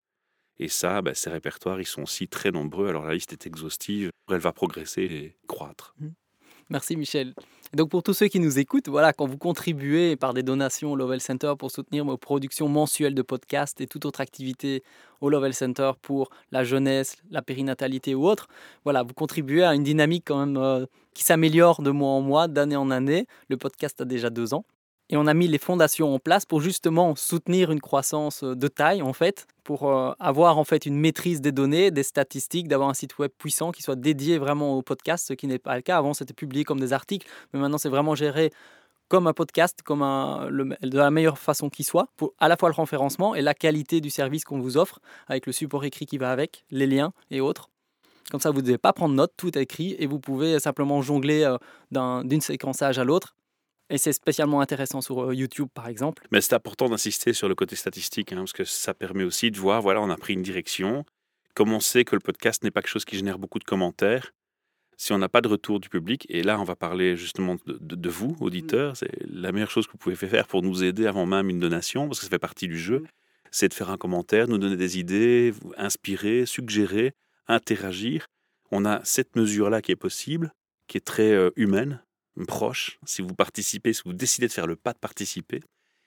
Et 0.59 0.67
ça, 0.67 1.01
bah, 1.01 1.15
ces 1.15 1.29
répertoires, 1.29 1.79
ils 1.79 1.85
sont 1.85 2.03
aussi 2.03 2.27
très 2.27 2.51
nombreux, 2.51 2.89
alors 2.89 3.05
la 3.05 3.13
liste 3.13 3.33
est 3.33 3.47
exhaustive, 3.47 4.11
elle 4.29 4.37
va 4.37 4.51
progresser 4.51 5.03
et 5.03 5.37
croître. 5.47 5.95
Mmh. 5.99 6.09
Merci 6.69 6.95
Michel. 6.95 7.33
donc 7.73 7.89
pour 7.89 8.03
tous 8.03 8.13
ceux 8.13 8.27
qui 8.27 8.39
nous 8.39 8.59
écoutent, 8.59 8.89
voilà, 8.89 9.11
quand 9.11 9.25
vous 9.25 9.39
contribuez 9.39 10.15
par 10.15 10.35
des 10.35 10.43
donations 10.43 10.91
au 10.91 10.95
Lovell 10.95 11.19
Center 11.19 11.53
pour 11.57 11.71
soutenir 11.71 12.05
vos 12.05 12.17
productions 12.17 12.67
mensuelles 12.69 13.15
de 13.15 13.23
podcasts 13.23 13.81
et 13.81 13.87
toute 13.87 14.05
autre 14.05 14.21
activité 14.21 14.83
au 15.19 15.29
Lovell 15.29 15.55
Center 15.55 15.93
pour 16.01 16.29
la 16.51 16.63
jeunesse, 16.63 17.17
la 17.31 17.41
périnatalité 17.41 18.13
ou 18.13 18.27
autre, 18.27 18.47
voilà, 18.83 19.01
vous 19.01 19.15
contribuez 19.15 19.63
à 19.63 19.73
une 19.73 19.83
dynamique 19.83 20.25
quand 20.27 20.45
même 20.45 20.57
euh, 20.57 20.85
qui 21.15 21.23
s'améliore 21.23 21.81
de 21.81 21.89
mois 21.89 22.11
en 22.11 22.21
mois, 22.21 22.47
d'année 22.47 22.75
en 22.75 22.91
année. 22.91 23.25
Le 23.49 23.57
podcast 23.57 23.99
a 24.01 24.05
déjà 24.05 24.29
deux 24.29 24.53
ans. 24.53 24.63
Et 25.11 25.17
on 25.17 25.25
a 25.25 25.33
mis 25.33 25.47
les 25.47 25.57
fondations 25.57 26.13
en 26.13 26.19
place 26.19 26.45
pour 26.45 26.61
justement 26.61 27.15
soutenir 27.15 27.71
une 27.71 27.81
croissance 27.81 28.43
euh, 28.43 28.55
de 28.55 28.67
taille, 28.67 29.01
en 29.01 29.13
fait, 29.13 29.47
pour 29.63 29.89
euh, 29.89 30.11
avoir 30.19 30.59
en 30.59 30.63
fait 30.63 30.85
une 30.85 30.95
maîtrise 30.95 31.41
des 31.41 31.51
données, 31.51 31.89
des 31.89 32.03
statistiques, 32.03 32.67
d'avoir 32.67 32.89
un 32.89 32.93
site 32.93 33.17
web 33.17 33.31
puissant 33.35 33.71
qui 33.71 33.81
soit 33.81 33.95
dédié 33.95 34.37
vraiment 34.37 34.75
au 34.75 34.83
podcast, 34.83 35.25
ce 35.27 35.33
qui 35.33 35.47
n'est 35.47 35.57
pas 35.57 35.75
le 35.75 35.81
cas. 35.81 35.97
Avant, 35.97 36.13
c'était 36.13 36.35
publié 36.35 36.63
comme 36.63 36.79
des 36.79 36.93
articles, 36.93 37.27
mais 37.53 37.59
maintenant, 37.59 37.79
c'est 37.79 37.89
vraiment 37.89 38.13
géré 38.13 38.51
comme 39.07 39.25
un 39.25 39.33
podcast, 39.33 39.81
comme 39.83 40.01
de 40.01 40.97
la 40.97 41.09
meilleure 41.09 41.39
façon 41.39 41.71
qui 41.71 41.83
soit, 41.83 42.09
pour 42.15 42.33
à 42.37 42.47
la 42.47 42.57
fois 42.57 42.69
le 42.69 42.75
référencement 42.75 43.33
et 43.33 43.41
la 43.41 43.55
qualité 43.55 44.01
du 44.01 44.11
service 44.11 44.43
qu'on 44.43 44.59
vous 44.59 44.77
offre, 44.77 44.99
avec 45.27 45.47
le 45.47 45.51
support 45.51 45.83
écrit 45.83 46.05
qui 46.05 46.19
va 46.19 46.31
avec, 46.31 46.63
les 46.69 46.85
liens 46.85 47.11
et 47.31 47.41
autres. 47.41 47.71
Comme 48.29 48.39
ça, 48.39 48.51
vous 48.51 48.57
ne 48.57 48.67
devez 48.67 48.77
pas 48.77 48.93
prendre 48.93 49.15
note, 49.15 49.33
tout 49.35 49.57
est 49.57 49.63
écrit, 49.63 49.95
et 49.97 50.05
vous 50.05 50.19
pouvez 50.19 50.59
simplement 50.59 51.01
jongler 51.01 51.43
euh, 51.43 52.23
d'une 52.23 52.41
séquençage 52.41 52.99
à 52.99 53.03
l'autre 53.03 53.33
et 53.89 53.97
c'est 53.97 54.13
spécialement 54.13 54.61
intéressant 54.61 55.01
sur 55.01 55.23
euh, 55.23 55.35
YouTube, 55.35 55.67
par 55.73 55.87
exemple. 55.87 56.27
Mais 56.31 56.41
c'est 56.41 56.53
important 56.53 56.89
d'insister 56.89 57.33
sur 57.33 57.49
le 57.49 57.55
côté 57.55 57.75
statistique, 57.75 58.31
hein, 58.33 58.37
parce 58.37 58.53
que 58.53 58.63
ça 58.63 58.93
permet 58.93 59.23
aussi 59.23 59.51
de 59.51 59.57
voir, 59.57 59.81
voilà, 59.81 60.01
on 60.01 60.09
a 60.09 60.17
pris 60.17 60.33
une 60.33 60.43
direction. 60.43 61.05
Comme 61.55 61.73
on 61.73 61.79
sait 61.79 62.05
que 62.05 62.15
le 62.15 62.21
podcast 62.21 62.63
n'est 62.63 62.71
pas 62.71 62.81
quelque 62.81 62.91
chose 62.91 63.05
qui 63.05 63.17
génère 63.17 63.39
beaucoup 63.39 63.59
de 63.59 63.63
commentaires, 63.63 64.31
si 64.99 65.13
on 65.13 65.17
n'a 65.17 65.29
pas 65.29 65.39
de 65.39 65.47
retour 65.47 65.79
du 65.79 65.87
public, 65.87 66.25
et 66.29 66.43
là 66.43 66.59
on 66.59 66.65
va 66.65 66.75
parler 66.75 67.15
justement 67.15 67.55
de, 67.65 68.09
vous, 68.09 68.35
auditeurs, 68.41 68.97
c'est 68.97 69.09
la 69.27 69.53
meilleure 69.53 69.71
chose 69.71 69.87
que 69.87 69.93
vous 69.93 69.97
pouvez 69.97 70.17
faire 70.17 70.45
pour 70.45 70.61
nous 70.61 70.83
aider 70.83 71.07
avant 71.07 71.25
même 71.25 71.49
une 71.49 71.59
donation, 71.59 72.07
parce 72.07 72.19
que 72.19 72.25
ça 72.25 72.29
fait 72.29 72.37
partie 72.37 72.67
du 72.67 72.77
jeu, 72.77 73.05
c'est 73.49 73.69
de 73.69 73.73
faire 73.73 73.89
un 73.89 73.97
commentaire, 73.97 74.49
nous 74.49 74.57
donner 74.57 74.75
des 74.75 74.99
idées, 74.99 75.53
inspirer, 75.77 76.45
suggérer, 76.45 77.13
interagir. 77.47 78.27
On 78.71 78.83
a 78.83 78.99
cette 79.05 79.37
mesure-là 79.37 79.81
qui 79.81 79.93
est 79.93 79.95
possible, 79.95 80.51
qui 80.87 80.97
est 80.97 81.05
très 81.05 81.31
euh, 81.31 81.49
humaine, 81.55 82.01
proche, 82.45 82.99
si 83.05 83.21
vous 83.21 83.33
participez, 83.33 83.93
si 83.93 84.01
vous 84.05 84.13
décidez 84.13 84.47
de 84.47 84.53
faire 84.53 84.67
le 84.67 84.75
pas 84.75 84.93
de 84.93 84.99
participer. 84.99 85.61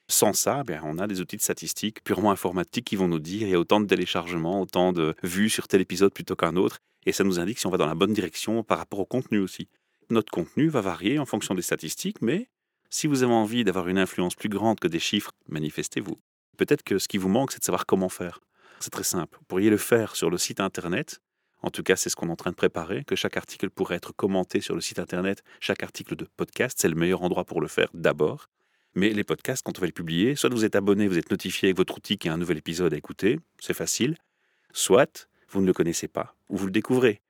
Sans 0.09 0.33
ça, 0.33 0.63
bien, 0.63 0.81
on 0.83 0.97
a 0.97 1.07
des 1.07 1.21
outils 1.21 1.37
de 1.37 1.41
statistiques 1.41 2.03
purement 2.03 2.31
informatiques 2.31 2.85
qui 2.85 2.95
vont 2.95 3.07
nous 3.07 3.19
dire 3.19 3.43
il 3.43 3.49
y 3.49 3.55
a 3.55 3.59
autant 3.59 3.79
de 3.79 3.85
téléchargements, 3.85 4.61
autant 4.61 4.91
de 4.93 5.15
vues 5.23 5.49
sur 5.49 5.67
tel 5.67 5.81
épisode 5.81 6.13
plutôt 6.13 6.35
qu'un 6.35 6.55
autre, 6.55 6.79
et 7.05 7.11
ça 7.11 7.23
nous 7.23 7.39
indique 7.39 7.59
si 7.59 7.67
on 7.67 7.69
va 7.69 7.77
dans 7.77 7.85
la 7.85 7.95
bonne 7.95 8.13
direction 8.13 8.63
par 8.63 8.77
rapport 8.77 8.99
au 8.99 9.05
contenu 9.05 9.39
aussi. 9.39 9.67
Notre 10.09 10.31
contenu 10.31 10.67
va 10.67 10.81
varier 10.81 11.19
en 11.19 11.25
fonction 11.25 11.55
des 11.55 11.61
statistiques, 11.61 12.21
mais 12.21 12.49
si 12.89 13.07
vous 13.07 13.23
avez 13.23 13.33
envie 13.33 13.63
d'avoir 13.63 13.87
une 13.87 13.97
influence 13.97 14.35
plus 14.35 14.49
grande 14.49 14.79
que 14.79 14.87
des 14.87 14.99
chiffres, 14.99 15.31
manifestez-vous. 15.47 16.19
Peut-être 16.57 16.83
que 16.83 16.99
ce 16.99 17.07
qui 17.07 17.17
vous 17.17 17.29
manque, 17.29 17.51
c'est 17.51 17.59
de 17.59 17.63
savoir 17.63 17.85
comment 17.85 18.09
faire. 18.09 18.39
C'est 18.79 18.91
très 18.91 19.03
simple. 19.03 19.37
Vous 19.39 19.45
pourriez 19.45 19.69
le 19.69 19.77
faire 19.77 20.15
sur 20.15 20.29
le 20.29 20.37
site 20.37 20.59
internet 20.59 21.19
en 21.63 21.69
tout 21.69 21.81
cas, 21.81 21.95
c'est 21.95 22.09
ce 22.09 22.15
qu'on 22.15 22.27
est 22.27 22.31
en 22.31 22.35
train 22.35 22.51
de 22.51 22.55
préparer, 22.55 23.05
que 23.05 23.15
chaque 23.15 23.37
article 23.37 23.69
pourrait 23.69 23.95
être 23.95 24.13
commenté 24.13 24.59
sur 24.59 24.75
le 24.75 24.81
site 24.81 24.99
internet. 24.99 25.43
Chaque 25.61 25.81
article 25.81 26.17
de 26.17 26.27
podcast, 26.35 26.77
c'est 26.79 26.89
le 26.89 26.95
meilleur 26.95 27.23
endroit 27.23 27.45
pour 27.45 27.61
le 27.61 27.69
faire 27.69 27.87
d'abord. 27.93 28.49
Mais 28.95 29.09
les 29.09 29.23
podcasts, 29.23 29.63
quand 29.63 29.79
on 29.79 29.81
va 29.81 29.87
les 29.87 29.93
publier, 29.93 30.35
soit 30.35 30.53
vous 30.53 30.65
êtes 30.65 30.75
abonné, 30.75 31.07
vous 31.07 31.17
êtes 31.17 31.31
notifié 31.31 31.69
avec 31.69 31.77
votre 31.77 31.97
outil 31.97 32.17
qu'il 32.17 32.29
a 32.29 32.33
un 32.33 32.37
nouvel 32.37 32.57
épisode 32.57 32.93
à 32.93 32.97
écouter, 32.97 33.39
c'est 33.59 33.73
facile, 33.73 34.17
soit 34.73 35.29
vous 35.49 35.61
ne 35.61 35.65
le 35.65 35.73
connaissez 35.73 36.07
pas, 36.07 36.35
ou 36.49 36.57
vous 36.57 36.65
le 36.65 36.71
découvrez. 36.71 37.21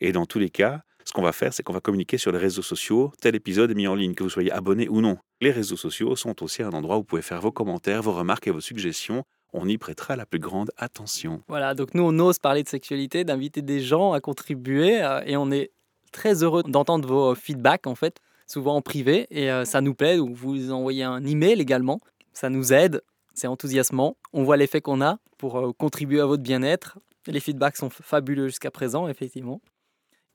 Et 0.00 0.10
dans 0.10 0.26
tous 0.26 0.38
les 0.38 0.50
cas, 0.50 0.82
ce 1.04 1.12
qu'on 1.12 1.22
va 1.22 1.32
faire, 1.32 1.52
c'est 1.52 1.62
qu'on 1.62 1.72
va 1.72 1.80
communiquer 1.80 2.16
sur 2.16 2.32
les 2.32 2.38
réseaux 2.38 2.62
sociaux, 2.62 3.12
tel 3.20 3.36
épisode 3.36 3.70
est 3.70 3.74
mis 3.74 3.86
en 3.86 3.94
ligne, 3.94 4.14
que 4.14 4.22
vous 4.22 4.30
soyez 4.30 4.50
abonné 4.50 4.88
ou 4.88 5.00
non. 5.00 5.18
Les 5.40 5.50
réseaux 5.50 5.76
sociaux 5.76 6.16
sont 6.16 6.42
aussi 6.42 6.62
un 6.62 6.70
endroit 6.70 6.96
où 6.96 7.00
vous 7.00 7.04
pouvez 7.04 7.22
faire 7.22 7.40
vos 7.40 7.52
commentaires, 7.52 8.02
vos 8.02 8.12
remarques 8.12 8.46
et 8.46 8.50
vos 8.50 8.60
suggestions 8.60 9.24
on 9.52 9.68
y 9.68 9.78
prêtera 9.78 10.16
la 10.16 10.26
plus 10.26 10.38
grande 10.38 10.70
attention. 10.76 11.42
Voilà, 11.48 11.74
donc 11.74 11.94
nous, 11.94 12.02
on 12.02 12.18
ose 12.18 12.38
parler 12.38 12.62
de 12.62 12.68
sexualité, 12.68 13.24
d'inviter 13.24 13.62
des 13.62 13.80
gens 13.80 14.12
à 14.12 14.20
contribuer, 14.20 15.02
euh, 15.02 15.22
et 15.26 15.36
on 15.36 15.50
est 15.50 15.70
très 16.12 16.42
heureux 16.42 16.62
d'entendre 16.62 17.08
vos 17.08 17.34
feedbacks, 17.34 17.86
en 17.86 17.94
fait, 17.94 18.20
souvent 18.46 18.76
en 18.76 18.82
privé, 18.82 19.26
et 19.30 19.50
euh, 19.50 19.64
ça 19.64 19.80
nous 19.80 19.94
plaît, 19.94 20.18
ou 20.18 20.34
vous 20.34 20.72
envoyez 20.72 21.04
un 21.04 21.24
email 21.24 21.60
également, 21.60 22.00
ça 22.32 22.48
nous 22.48 22.72
aide, 22.72 23.02
c'est 23.34 23.46
enthousiasmant, 23.46 24.16
on 24.32 24.42
voit 24.42 24.56
l'effet 24.56 24.80
qu'on 24.80 25.00
a 25.00 25.18
pour 25.38 25.58
euh, 25.58 25.72
contribuer 25.72 26.20
à 26.20 26.26
votre 26.26 26.42
bien-être, 26.42 26.98
les 27.26 27.40
feedbacks 27.40 27.76
sont 27.76 27.90
fabuleux 27.90 28.48
jusqu'à 28.48 28.70
présent, 28.70 29.08
effectivement, 29.08 29.60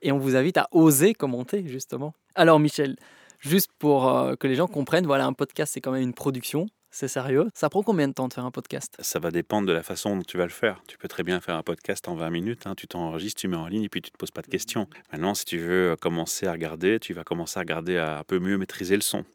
et 0.01 0.11
on 0.11 0.19
vous 0.19 0.35
invite 0.35 0.57
à 0.57 0.67
oser 0.71 1.13
commenter, 1.13 1.67
justement. 1.67 2.13
Alors 2.35 2.59
Michel, 2.59 2.97
Juste 3.39 3.71
pour 3.77 4.09
euh, 4.09 4.35
que 4.35 4.47
les 4.47 4.55
gens 4.55 4.67
comprennent, 4.67 5.05
voilà, 5.05 5.25
un 5.25 5.33
podcast, 5.33 5.73
c'est 5.73 5.81
quand 5.81 5.91
même 5.91 6.01
une 6.01 6.13
production. 6.13 6.67
C'est 6.89 7.07
sérieux? 7.07 7.49
Ça 7.53 7.69
prend 7.69 7.83
combien 7.83 8.07
de 8.07 8.13
temps 8.13 8.27
de 8.27 8.33
faire 8.33 8.45
un 8.45 8.51
podcast? 8.51 8.95
Ça 8.99 9.19
va 9.19 9.29
dépendre 9.29 9.67
de 9.67 9.73
la 9.73 9.83
façon 9.83 10.15
dont 10.15 10.23
tu 10.23 10.37
vas 10.37 10.45
le 10.45 10.49
faire. 10.51 10.81
Tu 10.87 10.97
peux 10.97 11.07
très 11.07 11.21
bien 11.23 11.39
faire 11.41 11.55
un 11.55 11.61
podcast 11.63 12.07
en 12.07 12.15
20 12.15 12.29
minutes. 12.29 12.65
hein. 12.65 12.73
Tu 12.75 12.87
t'enregistres, 12.87 13.41
tu 13.41 13.47
mets 13.47 13.57
en 13.57 13.67
ligne 13.67 13.83
et 13.83 13.89
puis 13.89 14.01
tu 14.01 14.09
te 14.09 14.17
poses 14.17 14.31
pas 14.31 14.41
de 14.41 14.47
questions. 14.47 14.87
Maintenant, 15.11 15.35
si 15.35 15.45
tu 15.45 15.57
veux 15.59 15.95
commencer 15.99 16.47
à 16.47 16.51
regarder, 16.53 16.99
tu 16.99 17.13
vas 17.13 17.23
commencer 17.23 17.59
à 17.59 17.61
regarder 17.61 17.97
à 17.97 18.19
un 18.19 18.23
peu 18.23 18.39
mieux 18.39 18.57
maîtriser 18.57 18.95
le 18.95 19.01
son. 19.01 19.25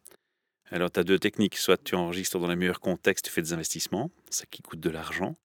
Alors, 0.71 0.91
tu 0.91 0.99
as 1.01 1.05
deux 1.05 1.19
techniques. 1.19 1.57
Soit 1.57 1.77
tu 1.83 1.95
enregistres 1.95 2.39
dans 2.39 2.49
les 2.49 2.57
meilleurs 2.57 2.81
contextes, 2.81 3.27
tu 3.27 3.31
fais 3.31 3.43
des 3.43 3.53
investissements, 3.53 4.11
ça 4.31 4.45
qui 4.51 4.63
coûte 4.63 4.81
de 4.81 4.91
l'argent. 4.91 5.37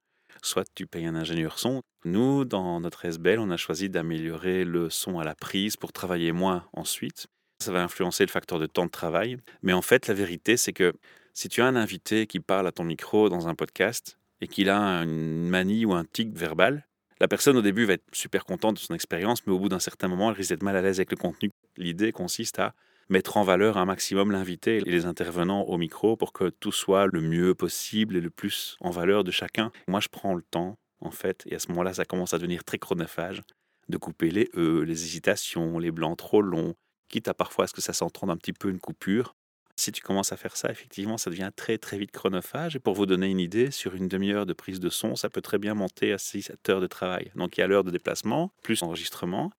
Soit 0.42 0.66
tu 0.74 0.88
payes 0.88 1.06
un 1.08 1.16
ingénieur 1.16 1.60
son. 1.60 1.82
Nous, 2.06 2.46
dans 2.46 2.80
notre 2.80 3.06
SBL, 3.06 3.40
on 3.40 3.50
a 3.52 3.58
choisi 3.58 3.90
d'améliorer 3.90 4.64
le 4.64 4.90
son 4.90 5.20
à 5.20 5.24
la 5.26 5.36
prise 5.36 5.76
pour 5.76 5.92
travailler 5.92 6.32
moins 6.32 6.66
ensuite. 6.74 7.28
Ça 7.60 7.72
va 7.72 7.84
influencer 7.84 8.26
le 8.26 8.32
facteur 8.32 8.60
de 8.60 8.68
temps 8.68 8.86
de 8.86 8.92
travail. 8.92 9.38
Mais 9.64 9.74
en 9.74 9.82
fait, 9.82 10.08
la 10.08 10.14
vérité, 10.14 10.58
c'est 10.58 10.74
que 10.74 10.94
si 11.34 11.50
tu 11.50 11.62
as 11.62 11.66
un 11.66 11.76
invité 11.76 12.28
qui 12.28 12.40
parle 12.40 12.68
à 12.68 12.72
ton 12.72 12.84
micro 12.84 13.30
dans 13.30 13.48
un 13.48 13.56
podcast 13.56 14.18
et 14.42 14.48
qu'il 14.48 14.70
a 14.70 14.80
une 15.04 15.50
manie 15.50 15.86
ou 15.86 15.94
un 15.94 16.06
tic 16.06 16.36
verbal, 16.36 16.88
la 17.20 17.28
personne 17.28 17.58
au 17.58 17.62
début 17.62 17.86
va 17.86 17.94
être 17.94 18.06
super 18.14 18.46
contente 18.46 18.76
de 18.76 18.80
son 18.80 18.94
expérience, 18.94 19.46
mais 19.48 19.54
au 19.54 19.60
bout 19.60 19.70
d'un 19.70 19.80
certain 19.80 20.08
moment, 20.08 20.30
elle 20.30 20.38
risque 20.38 20.50
d'être 20.50 20.64
mal 20.64 20.76
à 20.76 20.82
l'aise 20.82 21.00
avec 21.00 21.12
le 21.12 21.18
contenu. 21.18 21.50
L'idée 21.76 22.12
consiste 22.12 22.60
à 22.60 22.76
mettre 23.10 23.38
en 23.38 23.44
valeur 23.44 23.78
un 23.78 23.86
maximum 23.86 24.32
l'invité 24.32 24.78
et 24.78 24.92
les 24.92 25.06
intervenants 25.06 25.62
au 25.64 25.78
micro 25.78 26.16
pour 26.16 26.34
que 26.34 26.50
tout 26.50 26.72
soit 26.72 27.08
le 27.08 27.22
mieux 27.22 27.56
possible 27.56 28.18
et 28.18 28.22
le 28.22 28.30
plus 28.30 28.78
en 28.82 28.92
valeur 28.92 29.24
de 29.24 29.32
chacun. 29.32 29.72
Moi, 29.88 30.00
je 30.00 30.10
prends 30.10 30.36
le 30.36 30.44
temps, 30.44 30.78
en 31.00 31.12
fait, 31.12 31.44
et 31.48 31.56
à 31.56 31.60
ce 31.60 31.70
moment-là, 31.70 31.94
ça 31.94 32.06
commence 32.06 32.34
à 32.34 32.38
devenir 32.38 32.64
très 32.64 32.78
chronophage, 32.78 33.42
de 33.90 33.98
couper 33.98 34.30
les 34.30 34.50
E, 34.56 34.84
les 34.84 35.06
hésitations, 35.06 35.80
les 35.80 35.92
blancs 35.92 36.18
trop 36.18 36.42
longs, 36.42 36.76
quitte 37.08 37.28
à 37.28 37.34
parfois 37.34 37.66
à 37.66 37.68
ce 37.68 37.74
que 37.74 37.82
ça 37.82 37.94
s'entende 37.94 38.30
un 38.30 38.38
petit 38.38 38.54
peu 38.54 38.70
une 38.70 38.80
coupure. 38.80 39.36
Si 39.80 39.92
tu 39.92 40.02
commences 40.02 40.32
à 40.32 40.38
faire 40.38 40.58
ça, 40.58 40.72
effectivement, 40.72 41.18
ça 41.18 41.30
devient 41.30 41.52
très 41.56 41.78
très 41.78 42.00
vite 42.00 42.12
chronophage. 42.12 42.76
Et 42.76 42.80
pour 42.80 42.96
vous 42.96 43.06
donner 43.06 43.30
une 43.30 43.40
idée, 43.40 43.70
sur 43.70 43.94
une 43.94 44.08
demi-heure 44.08 44.48
de 44.48 44.54
prise 44.54 44.80
de 44.80 44.90
son, 44.90 45.16
ça 45.16 45.30
peut 45.30 45.42
très 45.42 45.60
bien 45.60 45.76
monter 45.76 46.14
à 46.14 46.18
6 46.18 46.52
heures 46.70 46.82
de 46.82 46.88
travail. 46.88 47.32
Donc 47.36 47.58
il 47.58 47.62
y 47.62 47.64
a 47.64 47.68
l'heure 47.68 47.84
de 47.84 47.92
déplacement, 47.92 48.52
plus 48.64 48.82
enregistrement. 48.82 49.52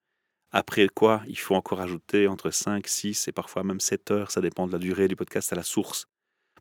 Après 0.51 0.89
quoi, 0.89 1.23
il 1.29 1.39
faut 1.39 1.55
encore 1.55 1.81
ajouter 1.81 2.27
entre 2.27 2.51
5, 2.51 2.87
6 2.87 3.29
et 3.29 3.33
parfois 3.33 3.63
même 3.63 3.81
7 3.81 4.11
heures, 4.11 4.31
ça 4.31 4.41
dépend 4.41 4.67
de 4.67 4.73
la 4.73 4.79
durée 4.79 5.07
du 5.07 5.15
podcast 5.15 5.53
à 5.53 5.57
la 5.57 5.63
source. 5.63 6.07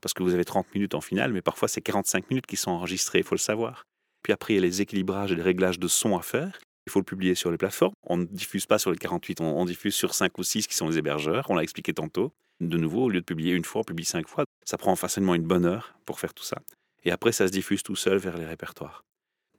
Parce 0.01 0.13
que 0.13 0.21
vous 0.21 0.35
avez 0.35 0.45
30 0.45 0.73
minutes 0.75 0.93
en 0.93 1.01
finale, 1.01 1.33
mais 1.33 1.41
parfois 1.41 1.67
c'est 1.67 1.81
45 1.81 2.29
minutes 2.29 2.45
qui 2.45 2.57
sont 2.57 2.71
enregistrées, 2.71 3.19
il 3.19 3.23
faut 3.23 3.35
le 3.35 3.39
savoir. 3.39 3.85
Puis 4.21 4.33
après, 4.33 4.53
il 4.53 4.55
y 4.57 4.59
a 4.59 4.61
les 4.61 4.81
équilibrages 4.81 5.31
et 5.31 5.35
les 5.35 5.41
réglages 5.41 5.79
de 5.79 5.87
son 5.87 6.17
à 6.17 6.21
faire. 6.21 6.59
Il 6.87 6.89
faut 6.89 6.99
le 6.99 7.05
publier 7.05 7.35
sur 7.35 7.51
les 7.51 7.57
plateformes. 7.57 7.91
On 8.03 8.15
ne 8.15 8.23
diffuse 8.23 8.65
pas 8.65 8.79
sur 8.79 8.91
les 8.91 8.97
48, 8.97 9.41
on, 9.41 9.59
on 9.59 9.65
diffuse 9.65 9.93
sur 9.93 10.13
5 10.13 10.37
ou 10.37 10.43
6 10.43 10.67
qui 10.67 10.73
sont 10.73 10.87
les 10.87 10.97
hébergeurs, 10.97 11.45
on 11.49 11.55
l'a 11.55 11.63
expliqué 11.63 11.93
tantôt. 11.93 12.31
De 12.61 12.77
nouveau, 12.77 13.03
au 13.03 13.09
lieu 13.09 13.19
de 13.19 13.25
publier 13.25 13.53
une 13.53 13.65
fois, 13.65 13.81
on 13.81 13.83
publie 13.83 14.05
5 14.05 14.25
fois. 14.25 14.45
Ça 14.63 14.77
prend 14.77 14.95
facilement 14.95 15.35
une 15.35 15.43
bonne 15.43 15.65
heure 15.65 15.99
pour 16.05 16.21
faire 16.21 16.33
tout 16.33 16.45
ça. 16.45 16.61
Et 17.03 17.11
après, 17.11 17.33
ça 17.33 17.45
se 17.45 17.51
diffuse 17.51 17.83
tout 17.83 17.97
seul 17.97 18.19
vers 18.19 18.37
les 18.37 18.45
répertoires. 18.45 19.03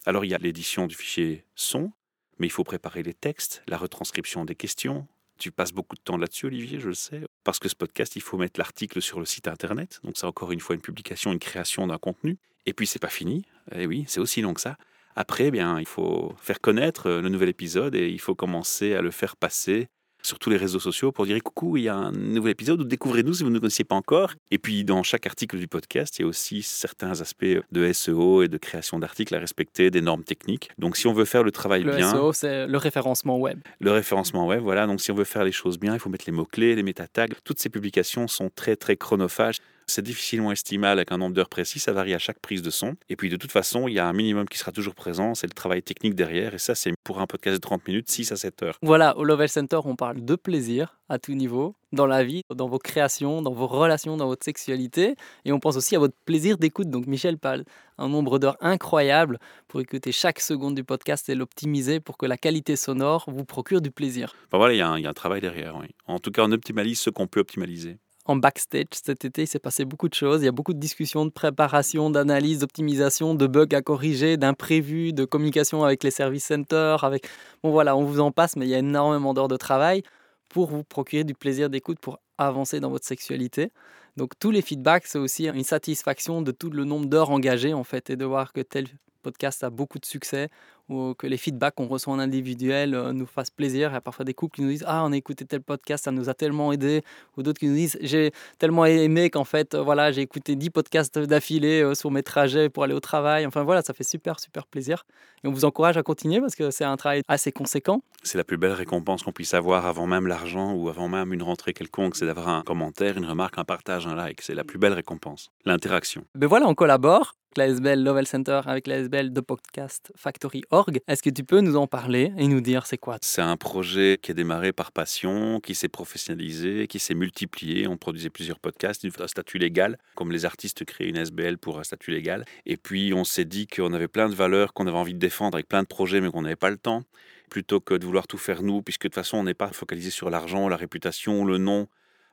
Alors, 0.07 0.25
il 0.25 0.31
y 0.31 0.35
a 0.35 0.39
l'édition 0.39 0.87
du 0.87 0.95
fichier 0.95 1.45
son, 1.55 1.93
mais 2.39 2.47
il 2.47 2.51
faut 2.51 2.65
préparer 2.65 3.03
les 3.03 3.13
textes, 3.13 3.63
la 3.69 3.77
retranscription 3.77 4.47
des 4.47 4.55
questions. 4.55 5.07
Tu 5.37 5.53
passes 5.53 5.73
beaucoup 5.73 5.97
de 5.97 6.01
temps 6.01 6.17
là-dessus, 6.17 6.47
Olivier, 6.47 6.81
je 6.81 6.89
le 6.89 6.95
sais. 6.95 7.21
Parce 7.45 7.59
que 7.59 7.69
ce 7.69 7.75
podcast, 7.75 8.17
il 8.17 8.23
faut 8.23 8.39
mettre 8.39 8.59
l'article 8.59 9.03
sur 9.03 9.21
le 9.21 9.27
site 9.27 9.49
internet. 9.49 10.01
Donc, 10.03 10.17
c'est 10.17 10.27
encore 10.27 10.51
une 10.51 10.61
fois 10.61 10.77
une 10.77 10.81
publication, 10.81 11.31
une 11.31 11.39
création 11.39 11.87
d'un 11.87 11.99
contenu. 11.99 12.39
Et 12.65 12.73
puis, 12.73 12.87
c'est 12.87 12.99
pas 12.99 13.11
fini. 13.11 13.45
Et 13.75 13.87
oui, 13.87 14.07
c'est 14.09 14.21
aussi 14.21 14.41
long 14.41 14.55
que 14.55 14.63
ça. 14.63 14.79
Après, 15.21 15.47
eh 15.47 15.51
bien, 15.51 15.81
il 15.81 15.87
faut 15.87 16.33
faire 16.41 16.61
connaître 16.61 17.11
le 17.11 17.29
nouvel 17.29 17.49
épisode 17.49 17.97
et 17.97 18.09
il 18.09 18.21
faut 18.21 18.37
commencer 18.37 18.95
à 18.95 19.03
le 19.03 19.11
faire 19.11 19.37
passer 19.37 19.89
sur 20.23 20.39
tous 20.39 20.49
les 20.49 20.57
réseaux 20.57 20.79
sociaux 20.79 21.11
pour 21.11 21.27
dire 21.27 21.43
coucou, 21.43 21.77
il 21.77 21.83
y 21.83 21.89
a 21.89 21.97
un 21.97 22.13
nouvel 22.13 22.53
épisode, 22.53 22.87
découvrez-nous 22.87 23.35
si 23.35 23.43
vous 23.43 23.49
ne 23.49 23.55
nous 23.55 23.61
connaissiez 23.61 23.85
pas 23.85 23.97
encore. 23.97 24.35
Et 24.53 24.59
puis 24.59 24.85
dans 24.85 25.03
chaque 25.03 25.27
article 25.27 25.59
du 25.59 25.67
podcast, 25.67 26.17
il 26.19 26.23
y 26.23 26.25
a 26.25 26.29
aussi 26.29 26.63
certains 26.63 27.21
aspects 27.21 27.45
de 27.73 27.93
SEO 27.93 28.45
et 28.45 28.49
de 28.49 28.59
création 28.59 29.01
d'articles 29.01 29.35
à 29.35 29.41
respecter, 29.41 29.91
des 29.91 30.03
normes 30.03 30.23
techniques. 30.23 30.71
Donc 30.79 30.97
si 30.97 31.09
on 31.09 31.13
veut 31.13 31.25
faire 31.25 31.43
le 31.43 31.51
travail 31.51 31.83
Le 31.83 31.97
bien, 31.97 32.13
SEO, 32.13 32.33
c'est 32.33 32.69
le 32.69 32.79
référencement 32.79 33.39
web. 33.39 33.59
le 33.81 33.91
référencement 33.91 34.47
web, 34.47 34.63
voilà, 34.63 34.87
donc 34.87 35.01
si 35.01 35.11
on 35.11 35.17
veut 35.17 35.25
faire 35.25 35.43
les 35.43 35.51
choses 35.51 35.81
bien, 35.81 35.95
il 35.95 35.99
faut 35.99 36.11
mettre 36.11 36.27
les 36.29 36.33
mots-clés, 36.33 36.77
les 36.77 36.85
métatags. 36.85 37.35
Toutes 37.43 37.59
ces 37.59 37.71
publications 37.71 38.29
sont 38.29 38.51
très 38.55 38.77
très 38.77 38.97
chronophages. 38.97 39.59
C'est 39.88 40.02
difficilement 40.02 40.52
estimable 40.52 40.99
avec 40.99 41.12
un 41.12 41.18
nombre 41.18 41.35
d'heures 41.35 41.49
précis, 41.49 41.78
ça 41.78 41.92
varie 41.92 42.12
à 42.12 42.18
chaque 42.18 42.40
prise 42.40 42.61
de 42.61 42.68
son. 42.68 42.95
Et 43.09 43.16
puis 43.16 43.30
de 43.30 43.37
toute 43.37 43.50
façon, 43.50 43.88
il 43.88 43.95
y 43.95 43.99
a 43.99 44.07
un 44.07 44.12
minimum 44.12 44.47
qui 44.47 44.59
sera 44.59 44.71
toujours 44.71 44.95
présent, 44.95 45.35
c'est 45.35 45.47
le 45.47 45.54
travail 45.54 45.83
technique 45.83 46.14
derrière. 46.14 46.52
Et 46.52 46.59
ça, 46.59 46.75
c'est 46.75 46.92
pour 47.04 47.21
un 47.21 47.26
podcast 47.26 47.57
de 47.57 47.61
30 47.61 47.88
minutes, 47.88 48.11
6 48.11 48.33
à 48.33 48.37
7 48.37 48.62
heures. 48.62 48.78
Voilà, 48.83 49.16
au 49.16 49.25
Level 49.25 49.49
Center, 49.49 49.80
on 49.85 49.97
parle 49.97 50.23
de 50.23 50.37
plaisir 50.37 50.99
à 51.09 51.18
tout 51.18 51.33
niveau, 51.33 51.75
dans 51.92 52.07
la 52.07 52.23
vie, 52.23 52.42
dans 52.54 52.68
vos 52.68 52.78
créations, 52.78 53.40
dans 53.40 53.54
vos 53.54 53.66
relations, 53.66 54.18
dans 54.18 54.26
votre 54.26 54.45
sexualité. 54.45 55.14
Et 55.47 55.52
on 55.52 55.59
pense 55.59 55.76
aussi 55.76 55.97
à 55.97 55.99
votre 55.99 56.14
plaisir 56.26 56.59
d'écoute. 56.59 56.90
Donc 56.90 57.07
Michel 57.07 57.38
parle 57.38 57.64
un 57.97 58.09
nombre 58.09 58.38
d'heures 58.38 58.59
incroyable 58.61 59.38
pour 59.68 59.80
écouter 59.80 60.12
chaque 60.12 60.40
seconde 60.40 60.75
du 60.75 60.85
podcast 60.85 61.28
et 61.30 61.35
l'optimiser 61.35 62.00
pour 62.00 62.18
que 62.18 62.26
la 62.26 62.37
qualité 62.37 62.76
sonore 62.76 63.25
vous 63.28 63.45
procure 63.45 63.80
du 63.80 63.90
plaisir. 63.90 64.35
Enfin, 64.49 64.59
voilà, 64.59 64.75
il 64.75 64.78
y, 64.78 64.83
a 64.83 64.88
un, 64.88 64.99
il 64.99 65.04
y 65.04 65.07
a 65.07 65.11
un 65.11 65.14
travail 65.14 65.40
derrière, 65.40 65.76
oui. 65.76 65.87
En 66.07 66.18
tout 66.18 66.30
cas, 66.30 66.42
on 66.45 66.52
optimalise 66.52 67.00
ce 67.00 67.11
qu'on 67.11 67.26
peut 67.26 67.40
optimaliser. 67.40 67.97
En 68.29 68.37
backstage 68.37 68.89
cet 68.93 69.25
été, 69.25 69.45
il 69.45 69.47
s'est 69.47 69.59
passé 69.59 69.87
beaucoup 69.87 70.07
de 70.11 70.13
choses. 70.13 70.43
Il 70.43 70.45
y 70.45 70.49
a 70.49 70.53
beaucoup 70.53 70.75
de 70.75 70.79
discussions, 70.79 71.25
de 71.25 71.31
préparation, 71.31 72.11
d'analyse, 72.11 72.59
d'optimisation, 72.59 73.35
de 73.35 73.47
bugs 73.47 73.75
à 73.75 73.81
corriger, 73.81 74.37
d'imprévus, 74.37 75.15
de 75.15 75.25
communication 75.25 75.83
avec 75.83 76.05
les 76.05 76.11
service 76.11 76.45
centers. 76.45 77.05
Avec... 77.05 77.27
Bon 77.63 77.71
voilà, 77.71 77.97
on 77.97 78.05
vous 78.05 78.21
en 78.21 78.31
passe, 78.31 78.55
mais 78.57 78.67
il 78.67 78.69
y 78.69 78.75
a 78.75 78.81
énormément 78.81 79.33
d'heures 79.33 79.49
de 79.49 79.57
travail 79.57 80.03
pour 80.51 80.69
vous 80.69 80.85
procurer 80.85 81.25
du 81.25 81.33
plaisir 81.33 81.71
d'écoute, 81.71 82.01
pour 82.01 82.21
avancer 82.37 82.81
dans 82.81 82.91
votre 82.91 83.07
sexualité. 83.07 83.71
Donc 84.19 84.39
tous 84.39 84.51
les 84.51 84.61
feedbacks, 84.61 85.07
c'est 85.07 85.19
aussi 85.19 85.49
une 85.49 85.65
satisfaction 85.65 86.43
de 86.43 86.53
tout 86.53 86.69
le 86.69 86.85
nombre 86.85 87.07
d'heures 87.07 87.31
engagées 87.31 87.73
en 87.73 87.85
fait 87.85 88.11
et 88.11 88.17
de 88.17 88.27
voir 88.27 88.53
que 88.53 88.61
tel 88.61 88.89
podcast 89.23 89.65
a 89.65 89.71
beaucoup 89.71 89.99
de 89.99 90.07
succès 90.07 90.51
ou 90.88 91.14
que 91.14 91.26
les 91.26 91.37
feedbacks 91.37 91.75
qu'on 91.75 91.87
reçoit 91.87 92.14
en 92.14 92.18
individuel 92.18 92.95
euh, 92.95 93.12
nous 93.12 93.26
fassent 93.26 93.50
plaisir. 93.50 93.90
Il 93.90 93.95
y 93.95 93.97
a 93.97 94.00
parfois 94.00 94.25
des 94.25 94.35
couples 94.35 94.57
qui 94.57 94.62
nous 94.62 94.71
disent 94.71 94.85
Ah, 94.87 95.04
on 95.04 95.12
a 95.12 95.16
écouté 95.16 95.45
tel 95.45 95.61
podcast, 95.61 96.04
ça 96.04 96.12
nous 96.12 96.28
a 96.28 96.35
tellement 96.35 96.73
aidé. 96.73 97.02
Ou 97.37 97.42
d'autres 97.42 97.59
qui 97.59 97.66
nous 97.66 97.75
disent 97.75 97.99
J'ai 98.00 98.33
tellement 98.59 98.87
aimé 98.87 99.30
qu'en 99.30 99.45
fait, 99.45 99.75
euh, 99.75 99.83
voilà, 99.83 100.12
j'ai 100.12 100.23
écouté 100.23 100.57
10 100.57 100.71
podcasts 100.71 101.18
d'affilée 101.18 101.83
euh, 101.83 101.95
sur 101.95 102.11
mes 102.11 102.23
trajets 102.23 102.68
pour 102.68 102.85
aller 102.85 102.95
au 102.95 103.00
travail. 103.00 103.47
Enfin 103.47 103.64
voilà, 103.64 103.83
ça 103.83 103.92
fait 103.92 104.04
super, 104.04 104.40
super 104.40 104.66
plaisir. 104.66 105.04
Et 105.45 105.49
on 105.49 105.52
vous 105.52 105.64
encourage 105.64 105.97
à 105.97 106.02
continuer 106.02 106.40
parce 106.40 106.54
que 106.54 106.71
c'est 106.71 106.85
un 106.85 106.97
travail 106.97 107.23
assez 107.28 107.52
conséquent. 107.52 108.02
C'est 108.23 108.38
la 108.38 108.45
plus 108.45 108.57
belle 108.57 108.73
récompense 108.73 109.23
qu'on 109.23 109.33
puisse 109.33 109.54
avoir 109.54 109.87
avant 109.87 110.07
même 110.07 110.26
l'argent 110.26 110.73
ou 110.73 110.88
avant 110.88 111.09
même 111.09 111.33
une 111.33 111.42
rentrée 111.42 111.73
quelconque, 111.73 112.16
c'est 112.16 112.26
d'avoir 112.26 112.49
un 112.49 112.62
commentaire, 112.62 113.16
une 113.16 113.26
remarque, 113.26 113.59
un 113.59 113.64
partage, 113.64 114.07
un 114.07 114.14
like. 114.14 114.42
C'est 114.42 114.54
la 114.54 114.64
plus 114.64 114.78
belle 114.78 114.92
récompense. 114.92 115.50
L'interaction. 115.64 116.25
Mais 116.35 116.47
voilà, 116.47 116.66
on 116.66 116.75
collabore 116.75 117.35
avec 117.57 117.57
l'ASBL 117.57 118.02
Level 118.02 118.26
Center, 118.26 118.61
avec 118.66 118.87
l'ASBL 118.87 119.33
de 119.33 119.40
Podcast 119.40 120.12
Factory 120.16 120.62
Est-ce 121.07 121.23
que 121.23 121.31
tu 121.31 121.45
peux 121.45 121.61
nous 121.61 121.77
en 121.77 121.87
parler 121.87 122.33
et 122.37 122.47
nous 122.47 122.61
dire 122.61 122.87
c'est 122.87 122.99
quoi? 122.99 123.19
C'est 123.23 123.43
un 123.43 123.57
projet 123.57 124.19
qui 124.21 124.31
est 124.31 124.35
démarré 124.35 124.73
par 124.73 124.93
passion, 124.93 125.61
qui 125.61 125.75
s'est 125.75 125.89
professionnalisé, 125.89 126.87
qui 126.87 126.99
s'est 126.99 127.15
multiplié. 127.15 127.89
On 127.89 127.97
produisait 127.97 128.31
plusieurs 128.31 128.59
podcasts, 128.59 129.05
un 129.21 129.27
statut 129.27 129.59
légal, 129.59 129.99
comme 130.15 130.31
les 130.31 130.45
artistes 130.45 130.85
créent 130.85 131.09
une 131.09 131.17
SBL 131.17 131.59
pour 131.59 131.79
un 131.79 131.85
statut 131.85 132.11
légal. 132.13 132.45
Et 132.67 132.77
puis 132.77 133.13
on 133.15 133.25
s'est 133.25 133.45
dit 133.45 133.67
qu'on 133.67 133.93
avait 133.93 134.09
plein 134.09 134.29
de 134.29 134.35
valeurs 134.35 134.73
qu'on 134.73 134.87
avait 134.87 134.97
envie 134.97 135.15
de 135.15 135.19
défendre 135.19 135.57
avec 135.57 135.69
plein 135.69 135.83
de 135.83 135.89
projets, 135.89 136.21
mais 136.21 136.31
qu'on 136.31 136.43
n'avait 136.43 136.57
pas 136.57 136.71
le 136.71 136.79
temps. 136.79 137.03
Plutôt 137.51 137.81
que 137.81 137.95
de 137.95 138.05
vouloir 138.05 138.27
tout 138.27 138.39
faire 138.39 138.63
nous, 138.63 138.83
puisque 138.83 139.05
de 139.05 139.09
toute 139.09 139.15
façon 139.15 139.39
on 139.39 139.45
n'est 139.45 139.55
pas 139.55 139.73
focalisé 139.73 140.11
sur 140.11 140.31
l'argent, 140.31 140.69
la 140.69 140.77
réputation, 140.77 141.45
le 141.45 141.59
nom. 141.59 141.89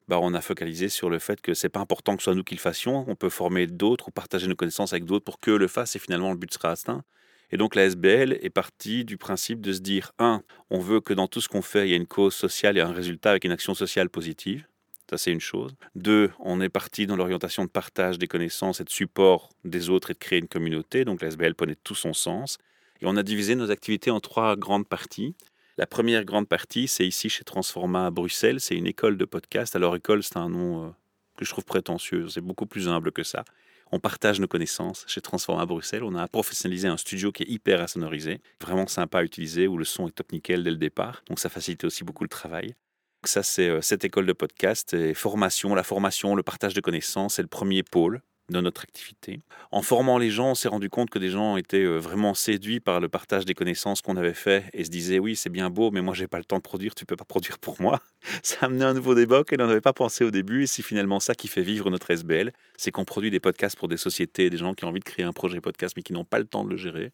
Bah, 0.08 0.20
on 0.22 0.36
a 0.36 0.42
focalisé 0.42 0.88
sur 0.90 1.10
le 1.10 1.18
fait 1.18 1.42
que 1.42 1.56
c'est 1.56 1.70
pas 1.70 1.80
important 1.80 2.16
que 2.16 2.22
ce 2.22 2.26
soit 2.26 2.36
nous 2.36 2.44
qui 2.44 2.54
le 2.54 2.60
fassions. 2.60 3.06
On 3.08 3.16
peut 3.16 3.30
former 3.30 3.66
d'autres 3.66 4.10
ou 4.10 4.12
partager 4.12 4.48
nos 4.48 4.56
connaissances 4.56 4.94
avec 4.94 5.06
d'autres 5.06 5.26
pour 5.26 5.40
que 5.40 5.52
le 5.52 5.68
fassent 5.68 5.96
et 5.96 6.00
finalement 6.00 6.32
le 6.32 6.38
but 6.38 6.54
sera 6.54 6.72
atteint. 6.72 7.04
Et 7.56 7.58
donc 7.58 7.76
la 7.76 7.86
SBL 7.86 8.38
est 8.42 8.50
partie 8.50 9.06
du 9.06 9.16
principe 9.16 9.62
de 9.62 9.72
se 9.72 9.80
dire, 9.80 10.12
un, 10.20 10.44
on 10.70 10.80
veut 10.80 11.00
que 11.00 11.14
dans 11.14 11.30
tout 11.30 11.40
ce 11.40 11.48
qu'on 11.48 11.62
fait, 11.62 11.88
il 11.88 11.92
y 11.92 11.94
ait 11.94 11.96
une 11.96 12.06
cause 12.06 12.36
sociale 12.36 12.78
et 12.78 12.82
un 12.82 12.92
résultat 12.92 13.30
avec 13.30 13.46
une 13.46 13.54
action 13.54 13.74
sociale 13.74 14.10
positive. 14.10 14.68
Ça, 15.10 15.18
c'est 15.18 15.32
une 15.32 15.40
chose. 15.40 15.74
Deux, 15.96 16.32
on 16.42 16.60
est 16.60 16.68
parti 16.68 17.08
dans 17.08 17.16
l'orientation 17.16 17.64
de 17.64 17.70
partage 17.70 18.20
des 18.20 18.28
connaissances 18.28 18.82
et 18.82 18.84
de 18.84 18.90
support 18.90 19.52
des 19.64 19.90
autres 19.90 20.12
et 20.12 20.14
de 20.16 20.20
créer 20.20 20.40
une 20.40 20.50
communauté. 20.50 21.06
Donc 21.06 21.22
la 21.22 21.30
SBL 21.30 21.56
prenait 21.56 21.78
tout 21.82 21.96
son 21.96 22.12
sens. 22.12 22.58
Et 23.00 23.06
on 23.06 23.16
a 23.16 23.24
divisé 23.24 23.56
nos 23.56 23.72
activités 23.72 24.12
en 24.12 24.20
trois 24.20 24.58
grandes 24.58 24.90
parties. 24.90 25.34
La 25.78 25.88
première 25.88 26.26
grande 26.26 26.50
partie, 26.50 26.90
c'est 26.90 27.08
ici 27.08 27.30
chez 27.30 27.46
Transforma 27.46 28.08
à 28.08 28.12
Bruxelles. 28.12 28.60
C'est 28.60 28.76
une 28.76 28.88
école 28.88 29.16
de 29.16 29.24
podcast. 29.24 29.78
Alors, 29.78 29.96
école, 29.96 30.24
c'est 30.24 30.36
un 30.36 30.50
nom 30.50 30.88
euh, 30.88 30.90
que 31.36 31.46
je 31.46 31.52
trouve 31.52 31.66
prétentieux. 31.66 32.28
C'est 32.30 32.42
beaucoup 32.42 32.66
plus 32.66 32.88
humble 32.88 33.12
que 33.12 33.24
ça. 33.24 33.44
On 33.92 34.00
partage 34.00 34.40
nos 34.40 34.48
connaissances 34.48 35.06
chez 35.08 35.22
Transforma 35.22 35.62
à 35.62 35.66
Bruxelles. 35.66 36.04
On 36.04 36.16
a 36.16 36.28
professionnalisé 36.28 36.88
un 36.88 36.98
studio 36.98 37.32
qui 37.32 37.44
est 37.44 37.50
hyper 37.50 37.82
insonorisé, 37.82 38.42
vraiment 38.62 38.88
sympa 38.88 39.20
à 39.20 39.24
utiliser, 39.24 39.68
où 39.68 39.78
le 39.78 39.86
son 39.86 40.08
est 40.08 40.12
top 40.12 40.32
nickel 40.32 40.64
dès 40.64 40.72
le 40.72 40.78
départ. 40.78 41.24
Donc, 41.28 41.40
ça 41.40 41.50
facilite 41.50 41.84
aussi 41.84 42.04
beaucoup 42.04 42.24
le 42.24 42.30
travail. 42.30 42.70
Donc, 42.70 43.28
ça, 43.28 43.44
c'est 43.44 43.70
euh, 43.70 43.82
cette 43.82 44.04
école 44.04 44.26
de 44.26 44.34
podcast 44.34 44.94
et 44.94 45.14
formation. 45.14 45.76
La 45.76 45.84
formation, 45.84 46.36
le 46.36 46.44
partage 46.44 46.74
de 46.74 46.82
connaissances, 46.82 47.36
c'est 47.36 47.42
le 47.42 47.48
premier 47.48 47.84
pôle 47.84 48.22
de 48.50 48.62
notre 48.62 48.84
activité. 48.84 49.40
En 49.72 49.82
formant 49.82 50.18
les 50.18 50.30
gens, 50.30 50.52
on 50.52 50.56
s'est 50.56 50.68
rendu 50.68 50.90
compte 50.90 51.10
que 51.10 51.18
des 51.18 51.30
gens 51.30 51.58
étaient 51.58 51.84
euh, 51.84 51.98
vraiment 51.98 52.34
séduits 52.34 52.80
par 52.80 53.00
le 53.00 53.10
partage 53.10 53.46
des 53.46 53.56
connaissances 53.56 54.02
qu'on 54.02 54.18
avait 54.18 54.34
fait 54.34 54.66
et 54.74 54.84
se 54.84 54.90
disaient 54.90 55.20
oui, 55.20 55.36
c'est 55.36 55.50
bien 55.50 55.70
beau, 55.70 55.90
mais 55.92 56.02
moi 56.02 56.14
j'ai 56.14 56.28
pas 56.28 56.38
le 56.38 56.46
temps 56.46 56.58
de 56.58 56.62
produire, 56.62 56.94
tu 56.94 57.06
peux 57.06 57.16
pas 57.16 57.26
produire 57.26 57.58
pour 57.58 57.82
moi. 57.82 58.02
Ça 58.44 58.58
a 58.62 58.66
amené 58.66 58.86
un 58.86 58.94
nouveau 58.94 59.16
débat 59.16 59.40
auquel 59.40 59.62
on 59.62 59.68
n'avait 59.68 59.82
pas 59.82 59.94
pensé 59.94 60.24
au 60.24 60.32
début 60.32 60.64
et 60.64 60.68
c'est 60.68 60.84
finalement 60.84 61.20
ça 61.20 61.34
qui 61.34 61.48
fait 61.48 61.64
vivre 61.64 61.90
notre 61.90 62.12
SBL, 62.12 62.52
c'est 62.78 62.92
qu'on 62.92 63.06
produit 63.06 63.32
des 63.32 63.40
podcasts 63.40 63.78
pour 63.78 63.88
des 63.88 63.98
sociétés, 63.98 64.50
des 64.50 64.58
gens 64.58 64.74
qui 64.74 64.86
ont 64.86 64.90
envie 64.90 65.00
de 65.00 65.06
créer 65.06 65.26
un 65.26 65.34
projet 65.34 65.60
podcast 65.62 65.94
mais 65.98 66.04
qui 66.04 66.14
n'ont 66.14 66.26
pas 66.26 66.40
le 66.40 66.46
temps 66.46 66.64
de 66.64 66.70
le 66.70 66.78
gérer. 66.78 67.12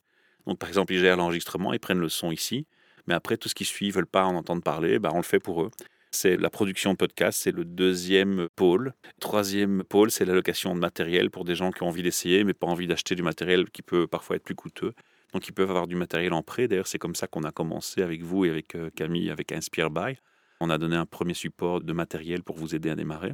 Donc 0.48 0.58
par 0.60 0.70
exemple, 0.70 0.94
ils 0.94 1.00
gèrent 1.00 1.18
l'enregistrement, 1.18 1.72
ils 1.74 1.80
prennent 1.80 2.00
le 2.00 2.10
son 2.10 2.32
ici, 2.32 2.66
mais 3.08 3.14
après 3.14 3.38
tout 3.38 3.48
ce 3.48 3.56
qui 3.56 3.66
suit, 3.66 3.88
ils 3.88 3.94
veulent 3.94 4.06
pas 4.06 4.26
en 4.26 4.36
entendre 4.36 4.62
parler, 4.62 5.00
bah, 5.00 5.12
on 5.14 5.18
le 5.18 5.24
fait 5.24 5.40
pour 5.40 5.64
eux 5.64 5.72
c'est 6.12 6.38
la 6.38 6.50
production 6.50 6.94
de 6.94 6.98
c'est 7.32 7.52
le 7.52 7.66
deuxième 7.66 8.48
pôle. 8.56 8.94
Troisième 9.20 9.84
pôle, 9.84 10.12
c'est 10.12 10.26
l'allocation 10.26 10.76
de 10.76 10.80
matériel 10.80 11.32
pour 11.32 11.46
des 11.46 11.56
gens 11.56 11.72
qui 11.72 11.84
ont 11.84 11.88
envie 11.88 12.04
d'essayer, 12.04 12.44
mais 12.44 12.54
pas 12.54 12.68
envie 12.68 12.88
d'acheter 12.88 13.16
du 13.16 13.24
matériel 13.24 13.70
qui 13.70 13.82
peut 13.82 14.08
parfois 14.08 14.36
être 14.36 14.44
plus 14.44 14.56
coûteux. 14.56 14.94
Donc 15.34 15.48
ils 15.48 15.54
peuvent 15.54 15.70
avoir 15.70 15.88
du 15.88 15.96
matériel 15.96 16.34
en 16.34 16.44
prêt. 16.44 16.68
D'ailleurs, 16.68 16.88
c'est 16.88 17.00
comme 17.00 17.16
ça 17.16 17.28
qu'on 17.28 17.44
a 17.44 17.52
commencé 17.52 18.02
avec 18.02 18.22
vous 18.22 18.46
et 18.46 18.50
avec 18.50 18.76
euh, 18.76 18.90
Camille, 18.96 19.30
avec 19.30 19.52
Inspire 19.52 19.90
By. 19.90 20.18
On 20.60 20.70
a 20.70 20.78
donné 20.78 20.96
un 20.96 21.06
premier 21.06 21.34
support 21.34 21.82
de 21.82 21.94
matériel 21.94 22.44
pour 22.44 22.58
vous 22.58 22.76
aider 22.76 22.90
à 22.90 22.96
démarrer. 22.96 23.34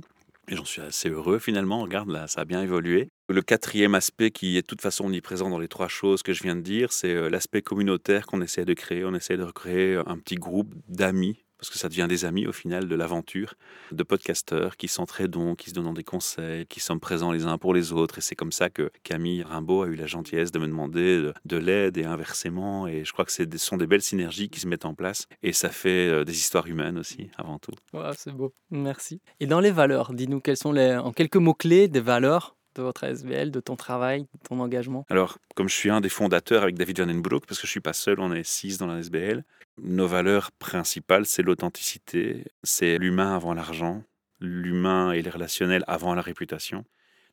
Et 0.50 0.56
j'en 0.56 0.64
suis 0.64 0.82
assez 0.82 1.10
heureux 1.10 1.40
finalement. 1.40 1.82
Regarde, 1.82 2.10
là, 2.10 2.28
ça 2.28 2.42
a 2.42 2.46
bien 2.46 2.62
évolué. 2.62 3.10
Le 3.28 3.42
quatrième 3.42 3.96
aspect 3.96 4.32
qui 4.32 4.58
est 4.58 4.62
de 4.62 4.68
toute 4.68 4.82
façon 4.82 5.06
omniprésent 5.06 5.50
dans 5.50 5.60
les 5.60 5.68
trois 5.68 5.90
choses 5.90 6.24
que 6.24 6.32
je 6.32 6.44
viens 6.44 6.56
de 6.56 6.62
dire, 6.62 6.94
c'est 6.94 7.14
euh, 7.14 7.30
l'aspect 7.30 7.62
communautaire 7.62 8.28
qu'on 8.28 8.42
essaie 8.42 8.64
de 8.64 8.74
créer. 8.74 9.04
On 9.04 9.16
essaie 9.16 9.36
de 9.36 9.44
recréer 9.44 9.96
un 10.06 10.18
petit 10.20 10.36
groupe 10.36 10.74
d'amis 10.88 11.44
parce 11.58 11.70
que 11.70 11.78
ça 11.78 11.90
devient 11.90 12.08
des 12.08 12.26
amis 12.26 12.48
au 12.48 12.52
final 12.52 12.88
de 12.88 12.96
l'aventure, 12.96 13.56
de 13.92 14.04
podcasteurs 14.04 14.78
qui 14.78 14.88
s'entraident, 14.88 15.56
qui 15.58 15.70
se 15.70 15.76
donnent 15.76 15.94
des 15.94 16.04
conseils, 16.04 16.66
qui 16.66 16.80
sont 16.80 17.00
présents 17.00 17.32
les 17.32 17.46
uns 17.46 17.58
pour 17.58 17.74
les 17.74 17.94
autres. 17.94 18.18
Et 18.18 18.22
c'est 18.22 18.36
comme 18.36 18.52
ça 18.52 18.70
que 18.70 18.92
Camille 19.04 19.44
Rimbaud 19.44 19.84
a 19.84 19.88
eu 19.88 19.96
la 19.96 20.08
gentillesse 20.08 20.52
de 20.52 20.60
me 20.60 20.68
demander 20.68 21.32
de, 21.46 21.58
l'aide 21.58 21.98
et 21.98 22.06
inversement. 22.06 22.88
Et 22.88 23.06
je 23.06 23.14
crois 23.14 23.26
que 23.26 23.32
ce 23.32 23.46
sont 23.58 23.78
des 23.78 23.88
belles 23.88 24.02
synergies 24.02 24.50
qui 24.50 24.60
se 24.60 24.68
mettent 24.68 24.86
en 24.86 24.94
place. 24.94 25.28
Et 25.44 25.54
ça 25.54 25.70
fait 25.70 26.10
euh, 26.10 26.24
des 26.24 26.36
histoires 26.36 26.68
humaines 26.68 26.98
aussi, 26.98 27.30
avant 27.38 27.60
tout. 27.60 27.72
c'est 28.16 28.32
beau. 28.32 28.54
Merci. 28.70 29.22
Et 29.40 29.48
dans 29.48 29.60
les 29.60 29.72
valeurs, 29.72 30.14
dis-nous 30.14 30.42
sont 30.56 30.72
les, 30.72 30.96
en 30.96 31.12
quelques 31.12 31.38
mots-clés 31.38 31.88
des 31.88 32.00
valeurs 32.00 32.57
de 32.78 32.84
votre 32.84 33.04
SBL, 33.04 33.52
de 33.52 33.60
ton 33.60 33.76
travail, 33.76 34.22
de 34.22 34.48
ton 34.48 34.60
engagement? 34.60 35.06
Alors, 35.10 35.38
comme 35.56 35.68
je 35.68 35.76
suis 35.76 35.90
un 35.90 36.02
des 36.02 36.10
fondateurs 36.10 36.64
avec 36.64 36.76
David 36.76 37.02
Van 37.02 37.14
Broek, 37.16 37.46
parce 37.46 37.60
que 37.60 37.68
je 37.68 37.72
ne 37.72 37.72
suis 37.72 37.80
pas 37.82 37.94
seul, 37.94 38.20
on 38.20 38.32
est 38.32 38.44
six 38.44 38.78
dans 38.78 38.88
la 38.88 39.00
SBL, 39.00 39.44
nos 39.82 40.08
valeurs 40.08 40.52
principales, 40.52 41.26
c'est 41.26 41.44
l'authenticité, 41.44 42.46
c'est 42.64 42.98
l'humain 42.98 43.36
avant 43.36 43.54
l'argent, 43.54 44.04
l'humain 44.40 45.12
et 45.12 45.22
les 45.22 45.30
relationnels 45.30 45.84
avant 45.88 46.14
la 46.16 46.22
réputation. 46.22 46.86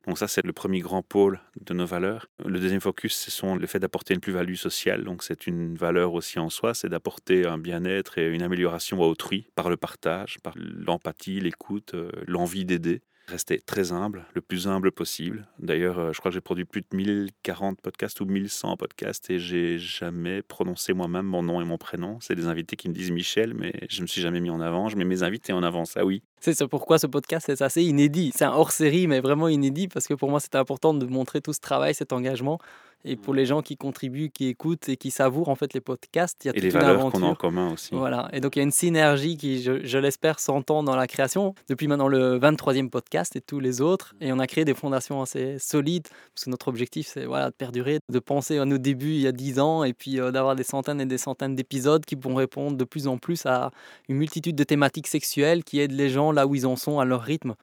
Donc 0.06 0.18
ça, 0.18 0.28
c'est 0.28 0.44
le 0.44 0.52
premier 0.52 0.80
grand 0.80 1.02
pôle 1.02 1.40
de 1.60 1.72
nos 1.72 1.86
valeurs. 1.86 2.26
Le 2.44 2.60
deuxième 2.60 2.80
focus, 2.80 3.16
ce 3.16 3.30
sont 3.30 3.56
le 3.56 3.66
fait 3.66 3.78
d'apporter 3.78 4.12
une 4.12 4.20
plus-value 4.20 4.54
sociale. 4.54 5.04
Donc 5.04 5.22
c'est 5.22 5.46
une 5.46 5.76
valeur 5.76 6.12
aussi 6.12 6.38
en 6.38 6.50
soi, 6.50 6.74
c'est 6.74 6.90
d'apporter 6.90 7.46
un 7.46 7.56
bien-être 7.56 8.18
et 8.18 8.28
une 8.28 8.42
amélioration 8.42 9.02
à 9.02 9.06
autrui 9.06 9.48
par 9.54 9.70
le 9.70 9.78
partage, 9.78 10.38
par 10.42 10.54
l'empathie, 10.56 11.40
l'écoute, 11.40 11.94
euh, 11.94 12.10
l'envie 12.26 12.66
d'aider. 12.66 13.00
Rester 13.26 13.58
très 13.60 13.92
humble, 13.92 14.26
le 14.34 14.42
plus 14.42 14.68
humble 14.68 14.92
possible. 14.92 15.48
D'ailleurs, 15.58 15.98
euh, 15.98 16.12
je 16.12 16.18
crois 16.18 16.30
que 16.30 16.34
j'ai 16.34 16.42
produit 16.42 16.66
plus 16.66 16.82
de 16.82 16.86
1040 16.92 17.80
podcasts 17.80 18.20
ou 18.20 18.26
1100 18.26 18.76
podcasts 18.76 19.30
et 19.30 19.38
j'ai 19.38 19.78
jamais 19.78 20.42
prononcé 20.42 20.92
moi-même 20.92 21.24
mon 21.24 21.42
nom 21.42 21.60
et 21.60 21.64
mon 21.64 21.78
prénom. 21.78 22.18
C'est 22.20 22.34
des 22.34 22.46
invités 22.46 22.76
qui 22.76 22.88
me 22.88 22.94
disent 22.94 23.10
Michel, 23.10 23.54
mais 23.54 23.72
je 23.88 24.02
me 24.02 24.06
suis 24.06 24.20
jamais 24.20 24.40
mis 24.40 24.50
en 24.50 24.60
avant. 24.60 24.88
Je 24.88 24.96
mets 24.96 25.06
mes 25.06 25.22
invités 25.22 25.54
en 25.54 25.62
avant, 25.62 25.86
ça 25.86 26.04
oui. 26.04 26.22
C'est 26.52 26.68
pourquoi 26.68 26.98
ce 26.98 27.06
podcast 27.06 27.48
est 27.48 27.62
assez 27.62 27.82
inédit. 27.82 28.32
C'est 28.34 28.44
un 28.44 28.52
hors-série, 28.52 29.06
mais 29.06 29.20
vraiment 29.20 29.48
inédit 29.48 29.88
parce 29.88 30.06
que 30.06 30.12
pour 30.12 30.28
moi, 30.28 30.40
c'était 30.40 30.58
important 30.58 30.92
de 30.92 31.06
montrer 31.06 31.40
tout 31.40 31.54
ce 31.54 31.60
travail, 31.60 31.94
cet 31.94 32.12
engagement. 32.12 32.58
Et 33.06 33.16
pour 33.16 33.34
les 33.34 33.44
gens 33.44 33.60
qui 33.60 33.76
contribuent, 33.76 34.30
qui 34.30 34.46
écoutent 34.46 34.88
et 34.88 34.96
qui 34.96 35.10
savourent 35.10 35.50
en 35.50 35.56
fait 35.56 35.74
les 35.74 35.82
podcasts, 35.82 36.42
il 36.44 36.48
y 36.48 36.50
a 36.50 36.52
et 36.52 36.54
toute 36.54 36.62
les 36.64 36.70
valeurs 36.70 37.10
qu'on 37.10 37.22
a 37.22 37.26
en 37.26 37.34
commun 37.34 37.72
aussi. 37.72 37.94
Voilà. 37.94 38.30
Et 38.32 38.40
donc 38.40 38.56
il 38.56 38.60
y 38.60 38.62
a 38.62 38.64
une 38.64 38.70
synergie 38.70 39.36
qui, 39.36 39.62
je, 39.62 39.98
l'espère, 39.98 40.40
s'entend 40.40 40.82
dans 40.82 40.96
la 40.96 41.06
création. 41.06 41.54
Depuis 41.68 41.86
maintenant 41.86 42.08
le 42.08 42.38
23e 42.38 42.88
podcast 42.88 43.36
et 43.36 43.42
tous 43.42 43.60
les 43.60 43.82
autres. 43.82 44.14
Et 44.22 44.32
on 44.32 44.38
a 44.38 44.46
créé 44.46 44.64
des 44.64 44.72
fondations 44.72 45.20
assez 45.20 45.58
solides 45.58 46.08
parce 46.34 46.46
que 46.46 46.50
notre 46.50 46.68
objectif, 46.68 47.06
c'est 47.06 47.26
voilà, 47.26 47.50
de 47.50 47.54
perdurer, 47.54 47.98
de 48.08 48.18
penser 48.18 48.56
à 48.58 48.64
nos 48.64 48.78
débuts 48.78 49.14
il 49.16 49.20
y 49.20 49.26
a 49.26 49.32
10 49.32 49.60
ans 49.60 49.84
et 49.84 49.92
puis 49.92 50.18
euh, 50.18 50.30
d'avoir 50.30 50.56
des 50.56 50.64
centaines 50.64 51.00
et 51.00 51.06
des 51.06 51.18
centaines 51.18 51.54
d'épisodes 51.54 52.06
qui 52.06 52.16
pourront 52.16 52.36
répondre 52.36 52.78
de 52.78 52.84
plus 52.84 53.06
en 53.06 53.18
plus 53.18 53.44
à 53.44 53.70
une 54.08 54.16
multitude 54.16 54.56
de 54.56 54.64
thématiques 54.64 55.08
sexuelles 55.08 55.62
qui 55.62 55.78
aident 55.78 55.92
les 55.92 56.08
gens 56.08 56.32
là 56.34 56.46
où 56.46 56.54
ils 56.54 56.66
en 56.66 56.76
sont 56.76 56.98
à 56.98 57.04
leur 57.04 57.22
rythme. 57.22 57.54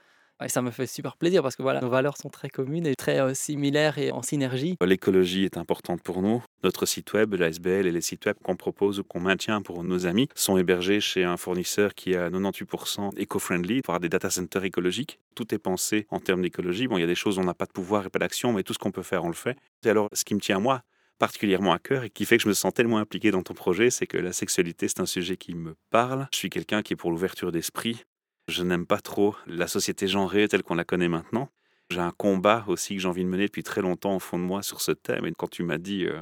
Et 0.44 0.50
ça 0.50 0.62
me 0.62 0.72
fait 0.72 0.88
super 0.88 1.18
plaisir 1.18 1.44
parce 1.44 1.56
que 1.56 1.62
voilà, 1.62 1.82
nos 1.82 1.90
valeurs 1.90 2.18
sont 2.18 2.30
très 2.30 2.50
communes 2.50 2.88
et 2.88 2.96
très 2.96 3.22
euh, 3.22 3.34
similaires 3.36 4.00
et 4.00 4.12
en 4.12 4.24
synergie. 4.24 4.76
L'écologie 4.84 5.46
est 5.46 5.58
importante 5.58 6.02
pour 6.02 6.24
nous. 6.24 6.44
Notre 6.64 6.88
site 6.88 7.14
web, 7.14 7.36
l'ASBL 7.36 7.86
et 7.86 7.92
les 7.92 8.02
sites 8.02 8.26
web 8.26 8.36
qu'on 8.44 8.56
propose 8.56 9.00
ou 9.00 9.04
qu'on 9.04 9.20
maintient 9.20 9.62
pour 9.62 9.84
nos 9.84 10.08
amis 10.08 10.28
sont 10.34 10.58
hébergés 10.58 11.00
chez 11.00 11.24
un 11.24 11.38
fournisseur 11.38 11.94
qui 11.94 12.14
est 12.14 12.18
à 12.18 12.30
98% 12.32 13.12
éco-friendly, 13.18 13.82
avoir 13.86 14.00
des 14.00 14.10
data 14.10 14.32
centers 14.32 14.64
écologiques. 14.64 15.20
Tout 15.36 15.54
est 15.54 15.60
pensé 15.60 16.08
en 16.10 16.20
termes 16.20 16.42
d'écologie. 16.42 16.88
Bon, 16.88 16.98
il 16.98 17.02
y 17.02 17.04
a 17.04 17.08
des 17.08 17.16
choses 17.16 17.38
où 17.38 17.42
on 17.42 17.46
n'a 17.46 17.54
pas 17.54 17.66
de 17.66 17.72
pouvoir 17.72 18.08
et 18.08 18.10
pas 18.10 18.20
d'action, 18.20 18.52
mais 18.52 18.64
tout 18.64 18.74
ce 18.74 18.80
qu'on 18.80 18.92
peut 18.92 19.04
faire, 19.04 19.24
on 19.24 19.30
le 19.30 19.36
fait. 19.36 19.58
Et 19.86 19.90
alors, 19.90 20.10
ce 20.14 20.26
qui 20.26 20.34
me 20.34 20.40
tient 20.40 20.58
à 20.58 20.60
moi, 20.60 20.82
particulièrement 21.20 21.72
à 21.72 21.78
cœur 21.78 22.04
et 22.04 22.10
qui 22.10 22.26
fait 22.26 22.38
que 22.38 22.44
je 22.44 22.48
me 22.48 22.54
sens 22.56 22.74
tellement 22.74 22.98
impliqué 22.98 23.30
dans 23.30 23.44
ton 23.44 23.54
projet, 23.54 23.92
c'est 23.92 24.08
que 24.08 24.18
la 24.18 24.34
sexualité, 24.34 24.88
c'est 24.88 25.02
un 25.02 25.06
sujet 25.06 25.38
qui 25.38 25.54
me 25.54 25.76
parle. 25.92 26.28
Je 26.34 26.38
suis 26.40 26.50
quelqu'un 26.50 26.82
qui 26.82 26.94
est 26.94 26.96
pour 26.96 27.12
l'ouverture 27.12 27.52
d'esprit, 27.52 28.06
je 28.48 28.64
n'aime 28.64 28.86
pas 28.86 29.00
trop 29.00 29.36
la 29.48 29.68
société 29.68 30.08
genrée 30.08 30.48
telle 30.48 30.64
qu'on 30.64 30.76
la 30.76 30.84
connaît 30.84 31.08
maintenant. 31.08 31.50
J'ai 31.90 32.00
un 32.00 32.12
combat 32.12 32.64
aussi 32.68 32.96
que 32.96 33.02
j'ai 33.02 33.08
envie 33.08 33.24
de 33.24 33.30
mener 33.30 33.48
depuis 33.48 33.64
très 33.64 33.82
longtemps 33.82 34.16
au 34.16 34.20
fond 34.20 34.40
de 34.40 34.44
moi 34.44 34.64
sur 34.64 34.82
ce 34.82 34.92
thème. 34.92 35.26
Et 35.26 35.34
quand 35.38 35.50
tu 35.50 35.64
m'as 35.64 35.78
dit, 35.78 36.06
euh, 36.06 36.22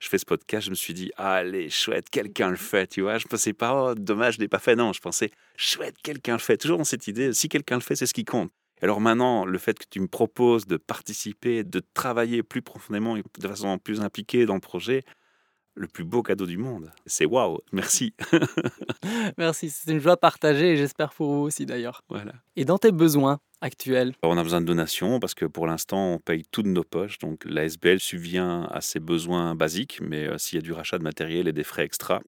je 0.00 0.08
fais 0.08 0.18
ce 0.18 0.24
podcast, 0.24 0.66
je 0.66 0.70
me 0.70 0.74
suis 0.74 0.94
dit, 0.94 1.10
allez, 1.16 1.68
chouette, 1.68 2.08
quelqu'un 2.10 2.50
le 2.50 2.56
fait, 2.56 2.86
tu 2.86 3.02
vois. 3.02 3.18
Je 3.18 3.26
pensais 3.26 3.52
pas, 3.52 3.90
oh, 3.90 3.94
dommage, 3.94 4.34
je 4.34 4.40
l'ai 4.40 4.48
pas 4.48 4.58
fait. 4.58 4.76
Non, 4.76 4.92
je 4.92 5.00
pensais, 5.00 5.30
chouette, 5.56 5.96
quelqu'un 6.02 6.34
le 6.34 6.38
fait. 6.38 6.56
Toujours 6.56 6.78
dans 6.78 6.84
cette 6.84 7.06
idée, 7.06 7.32
si 7.32 7.48
quelqu'un 7.48 7.76
le 7.76 7.82
fait, 7.82 7.96
c'est 7.96 8.06
ce 8.06 8.14
qui 8.14 8.24
compte. 8.24 8.50
Alors 8.82 9.00
maintenant, 9.00 9.44
le 9.44 9.58
fait 9.58 9.78
que 9.78 9.86
tu 9.88 10.00
me 10.00 10.08
proposes 10.08 10.66
de 10.66 10.76
participer, 10.76 11.64
de 11.64 11.82
travailler 11.94 12.42
plus 12.42 12.60
profondément 12.60 13.16
et 13.16 13.22
de 13.38 13.48
façon 13.48 13.78
plus 13.78 14.00
impliquée 14.00 14.46
dans 14.46 14.54
le 14.54 14.60
projet, 14.60 15.04
le 15.74 15.86
plus 15.86 16.04
beau 16.04 16.22
cadeau 16.22 16.46
du 16.46 16.56
monde. 16.56 16.92
C'est 17.06 17.24
waouh, 17.24 17.58
merci. 17.72 18.14
merci, 19.38 19.70
c'est 19.70 19.92
une 19.92 20.00
joie 20.00 20.16
partagée 20.16 20.72
et 20.72 20.76
j'espère 20.76 21.12
pour 21.12 21.32
vous 21.32 21.42
aussi 21.42 21.66
d'ailleurs. 21.66 22.02
Voilà. 22.08 22.32
Et 22.56 22.64
dans 22.64 22.78
tes 22.78 22.92
besoins 22.92 23.40
actuels? 23.60 24.14
On 24.22 24.36
a 24.38 24.42
besoin 24.42 24.60
de 24.60 24.66
donations 24.66 25.18
parce 25.20 25.34
que 25.34 25.46
pour 25.46 25.66
l'instant, 25.66 26.14
on 26.14 26.18
paye 26.18 26.44
tout 26.50 26.62
de 26.62 26.68
nos 26.68 26.84
poches. 26.84 27.18
Donc 27.18 27.44
l'ASBL 27.44 27.98
subvient 27.98 28.66
à 28.70 28.80
ses 28.80 29.00
besoins 29.00 29.54
basiques, 29.54 30.00
mais 30.00 30.26
euh, 30.26 30.38
s'il 30.38 30.56
y 30.56 30.58
a 30.58 30.62
du 30.62 30.72
rachat 30.72 30.98
de 30.98 31.02
matériel 31.02 31.48
et 31.48 31.52
des 31.52 31.64
frais 31.64 31.84
extra, 31.84 32.20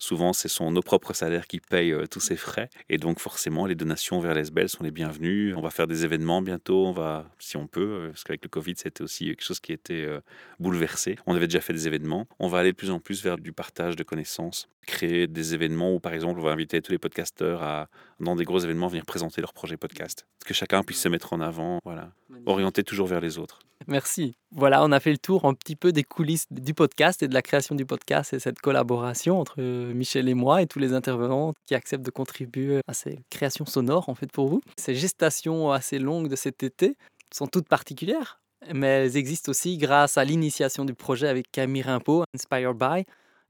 Souvent, 0.00 0.32
ce 0.32 0.48
sont 0.48 0.70
nos 0.72 0.80
propres 0.80 1.12
salaires 1.12 1.46
qui 1.46 1.60
payent 1.60 1.92
euh, 1.92 2.06
tous 2.06 2.20
ces 2.20 2.36
frais. 2.36 2.70
Et 2.88 2.96
donc, 2.96 3.20
forcément, 3.20 3.66
les 3.66 3.74
donations 3.74 4.18
vers 4.18 4.32
l'ESBEL 4.32 4.70
sont 4.70 4.82
les 4.82 4.90
bienvenues. 4.90 5.54
On 5.54 5.60
va 5.60 5.68
faire 5.68 5.86
des 5.86 6.06
événements 6.06 6.40
bientôt. 6.40 6.86
On 6.86 6.92
va, 6.92 7.30
si 7.38 7.58
on 7.58 7.66
peut, 7.66 7.80
euh, 7.80 8.08
parce 8.08 8.24
qu'avec 8.24 8.42
le 8.42 8.48
Covid, 8.48 8.72
c'était 8.76 9.02
aussi 9.02 9.26
quelque 9.26 9.44
chose 9.44 9.60
qui 9.60 9.74
était 9.74 10.06
euh, 10.06 10.20
bouleversé. 10.58 11.16
On 11.26 11.34
avait 11.34 11.48
déjà 11.48 11.60
fait 11.60 11.74
des 11.74 11.86
événements. 11.86 12.26
On 12.38 12.48
va 12.48 12.60
aller 12.60 12.72
de 12.72 12.76
plus 12.76 12.90
en 12.90 12.98
plus 12.98 13.22
vers 13.22 13.36
du 13.36 13.52
partage 13.52 13.94
de 13.94 14.02
connaissances, 14.02 14.70
créer 14.86 15.26
des 15.26 15.52
événements 15.52 15.94
où, 15.94 16.00
par 16.00 16.14
exemple, 16.14 16.40
on 16.40 16.44
va 16.44 16.52
inviter 16.52 16.80
tous 16.80 16.92
les 16.92 16.98
podcasteurs 16.98 17.62
à, 17.62 17.90
dans 18.20 18.36
des 18.36 18.44
gros 18.44 18.58
événements, 18.58 18.88
venir 18.88 19.04
présenter 19.04 19.42
leur 19.42 19.52
projet 19.52 19.76
podcast. 19.76 20.26
Que 20.46 20.54
chacun 20.54 20.82
puisse 20.82 21.02
se 21.02 21.08
mettre 21.08 21.34
en 21.34 21.40
avant, 21.40 21.78
voilà. 21.84 22.10
Orienter 22.46 22.84
toujours 22.84 23.06
vers 23.06 23.20
les 23.20 23.36
autres. 23.36 23.60
Merci. 23.86 24.34
Voilà, 24.52 24.84
on 24.84 24.92
a 24.92 25.00
fait 25.00 25.10
le 25.10 25.18
tour 25.18 25.44
un 25.44 25.54
petit 25.54 25.76
peu 25.76 25.92
des 25.92 26.04
coulisses 26.04 26.46
du 26.50 26.74
podcast 26.74 27.22
et 27.22 27.28
de 27.28 27.34
la 27.34 27.42
création 27.42 27.74
du 27.74 27.86
podcast 27.86 28.32
et 28.32 28.38
cette 28.38 28.60
collaboration 28.60 29.40
entre 29.40 29.60
Michel 29.62 30.28
et 30.28 30.34
moi 30.34 30.62
et 30.62 30.66
tous 30.66 30.78
les 30.78 30.92
intervenants 30.92 31.54
qui 31.66 31.74
acceptent 31.74 32.04
de 32.04 32.10
contribuer 32.10 32.80
à 32.86 32.92
ces 32.92 33.20
créations 33.30 33.66
sonores 33.66 34.08
en 34.08 34.14
fait 34.14 34.30
pour 34.30 34.48
vous. 34.48 34.60
Ces 34.76 34.94
gestations 34.94 35.72
assez 35.72 35.98
longues 35.98 36.28
de 36.28 36.36
cet 36.36 36.62
été 36.62 36.96
sont 37.32 37.46
toutes 37.46 37.68
particulières, 37.68 38.40
mais 38.74 38.86
elles 38.86 39.16
existent 39.16 39.50
aussi 39.50 39.78
grâce 39.78 40.18
à 40.18 40.24
l'initiation 40.24 40.84
du 40.84 40.94
projet 40.94 41.28
avec 41.28 41.50
Camille 41.50 41.82
Rimpo, 41.82 42.24
Inspired 42.34 42.76
By, 42.76 43.04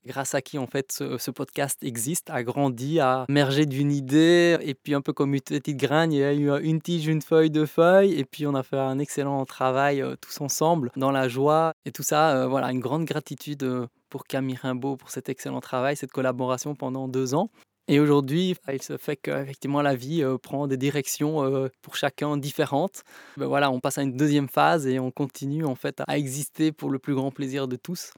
grâce 0.06 0.34
à 0.34 0.42
qui 0.42 0.58
en 0.58 0.66
fait 0.66 0.92
ce, 0.92 1.30
podcast 1.30 1.82
existe, 1.82 2.30
a 2.30 2.42
grandi, 2.42 3.00
a 3.00 3.24
émergé 3.28 3.66
d'une 3.66 3.92
idée, 3.92 4.58
et 4.62 4.74
puis 4.74 4.94
un 4.94 5.00
peu 5.00 5.12
comme 5.12 5.34
une 5.34 5.40
petite 5.40 5.76
graine, 5.76 6.12
il 6.12 6.18
y 6.18 6.24
a 6.24 6.32
eu 6.32 6.50
une 6.62 6.80
tige, 6.80 7.06
une 7.06 7.22
feuille, 7.22 7.50
deux 7.50 7.66
feuilles, 7.66 8.14
et 8.18 8.24
puis 8.24 8.46
on 8.46 8.54
a 8.54 8.62
fait 8.62 8.78
un 8.78 8.98
excellent 8.98 9.44
travail 9.44 10.02
euh, 10.02 10.16
tous 10.20 10.40
ensemble, 10.40 10.90
dans 10.96 11.10
la 11.10 11.28
joie, 11.28 11.74
et 11.84 11.92
tout 11.92 12.02
ça, 12.02 12.36
euh, 12.36 12.46
voilà, 12.46 12.70
une 12.70 12.80
grande 12.80 13.04
gratitude 13.04 13.62
euh, 13.62 13.86
pour 14.08 14.24
Camille 14.24 14.56
Rimbaud 14.56 14.96
pour 14.96 15.10
cet 15.10 15.28
excellent 15.28 15.60
travail, 15.60 15.96
cette 15.96 16.12
collaboration 16.12 16.74
pendant 16.74 17.08
deux 17.08 17.34
ans. 17.34 17.50
Et 17.88 17.98
aujourd'hui, 17.98 18.54
il 18.72 18.82
se 18.82 18.96
fait 18.98 19.16
qu'effectivement 19.16 19.82
la 19.82 19.96
vie 19.96 20.24
prend 20.44 20.68
des 20.68 20.76
directions 20.76 21.68
pour 21.82 21.96
chacun 21.96 22.36
différentes. 22.36 23.02
Ben 23.36 23.46
voilà, 23.46 23.68
on 23.72 23.80
passe 23.80 23.98
à 23.98 24.02
une 24.02 24.16
deuxième 24.16 24.48
phase 24.48 24.86
et 24.86 25.00
on 25.00 25.10
continue 25.10 25.64
en 25.64 25.74
fait 25.74 26.00
à 26.06 26.16
exister 26.16 26.70
pour 26.70 26.90
le 26.90 27.00
plus 27.00 27.16
grand 27.16 27.32
plaisir 27.32 27.66
de 27.66 27.74
tous 27.74 28.12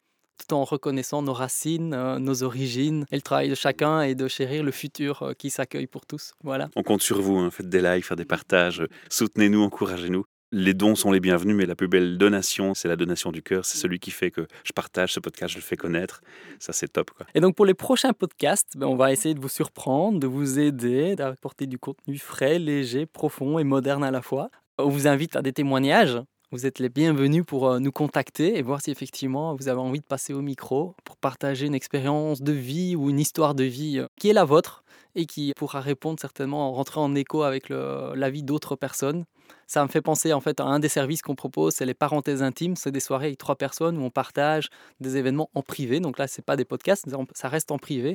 tout 0.47 0.55
en 0.55 0.65
reconnaissant 0.65 1.23
nos 1.23 1.33
racines, 1.33 1.95
euh, 1.95 2.19
nos 2.19 2.43
origines 2.43 3.07
et 3.11 3.17
le 3.17 3.23
travail 3.23 3.49
de 3.49 3.55
chacun 3.55 4.03
et 4.03 4.15
de 4.15 4.29
chérir 4.29 4.63
le 4.63 4.73
futur 4.73 5.23
euh, 5.23 5.33
qui 5.35 5.51
s'accueille 5.51 5.87
pour 5.87 6.07
tous. 6.07 6.35
Voilà. 6.43 6.69
On 6.77 6.83
compte 6.83 7.03
sur 7.03 7.21
vous, 7.21 7.37
hein. 7.39 7.51
faites 7.51 7.69
des 7.69 7.81
likes, 7.81 8.05
faites 8.05 8.19
des 8.19 8.25
partages, 8.25 8.83
soutenez-nous, 9.09 9.63
encouragez-nous. 9.63 10.25
les 10.55 10.75
dons 10.75 10.95
sont 10.95 11.11
les 11.11 11.21
bienvenus, 11.21 11.57
mais 11.57 11.65
la 11.65 11.75
plus 11.75 11.89
belle 11.89 12.19
donation, 12.19 12.75
c'est 12.75 12.89
la 12.89 12.97
donation 12.97 13.33
du 13.33 13.43
cœur. 13.43 13.65
C'est 13.65 13.79
celui 13.79 13.99
qui 13.99 14.11
fait 14.11 14.31
que 14.31 14.47
je 14.65 14.73
partage 14.73 15.13
ce 15.15 15.21
podcast, 15.21 15.55
je 15.55 15.59
le 15.59 15.63
fais 15.63 15.77
connaître. 15.77 16.21
Ça, 16.59 16.73
c'est 16.73 16.89
top. 16.89 17.11
Quoi. 17.11 17.27
Et 17.35 17.41
donc 17.41 17.57
pour 17.57 17.65
les 17.65 17.75
prochains 17.75 18.13
podcasts, 18.13 18.77
ben, 18.77 18.87
on 18.87 18.97
va 18.97 19.13
essayer 19.13 19.35
de 19.35 19.41
vous 19.41 19.49
surprendre, 19.49 20.21
de 20.21 20.27
vous 20.27 20.59
aider, 20.59 21.17
d'apporter 21.17 21.67
du 21.67 21.79
contenu 21.79 22.19
frais, 22.19 22.59
léger, 22.59 23.07
profond 23.07 23.59
et 23.59 23.65
moderne 23.65 24.05
à 24.05 24.11
la 24.11 24.21
fois. 24.21 24.51
On 24.79 24.89
vous 24.89 25.07
invite 25.07 25.37
à 25.37 25.43
des 25.43 25.53
témoignages. 25.53 26.19
Vous 26.53 26.67
êtes 26.67 26.81
les 26.81 26.91
bienvenus 26.91 27.47
pour 27.47 27.67
euh, 27.67 27.79
nous 27.79 27.93
contacter 27.93 28.59
et 28.59 28.62
voir 28.62 28.83
si 28.83 28.91
effectivement 28.91 29.57
vous 29.57 29.69
avez 29.69 29.81
envie 29.81 30.01
de 30.01 30.05
passer 30.05 30.35
au 30.35 30.43
micro 30.43 30.95
pour 31.03 31.17
partager 31.17 31.65
une 31.65 31.75
expérience 31.75 32.43
de 32.43 32.53
vie 32.53 32.95
ou 32.95 33.09
une 33.09 33.19
histoire 33.19 33.55
de 33.55 33.65
vie 33.65 34.01
euh, 34.01 34.07
qui 34.21 34.29
est 34.29 34.35
la 34.35 34.45
vôtre 34.45 34.85
et 35.15 35.25
qui 35.25 35.55
pourra 35.57 35.81
répondre 35.81 36.21
certainement, 36.21 36.71
rentrer 36.75 37.01
en 37.01 37.15
écho 37.15 37.43
avec 37.43 37.71
la 37.71 38.31
vie 38.31 38.43
d'autres 38.43 38.77
personnes. 38.77 39.25
Ça 39.67 39.83
me 39.83 39.88
fait 39.88 40.03
penser 40.03 40.35
en 40.35 40.41
fait 40.41 40.61
à 40.61 40.65
un 40.65 40.79
des 40.79 40.88
services 40.88 41.23
qu'on 41.23 41.35
propose, 41.35 41.75
c'est 41.75 41.87
les 41.87 41.95
parenthèses 41.95 42.43
intimes. 42.43 42.77
C'est 42.77 42.93
des 42.93 43.01
soirées 43.01 43.27
avec 43.27 43.38
trois 43.38 43.57
personnes 43.57 43.99
où 43.99 44.03
on 44.03 44.11
partage 44.11 44.69
des 45.01 45.19
événements 45.19 45.51
en 45.55 45.62
privé. 45.62 46.01
Donc 46.01 46.19
là, 46.19 46.27
c'est 46.29 46.45
pas 46.45 46.57
des 46.57 46.65
podcasts, 46.65 47.07
ça 47.35 47.49
reste 47.49 47.71
en 47.71 47.79
privé. 47.79 48.15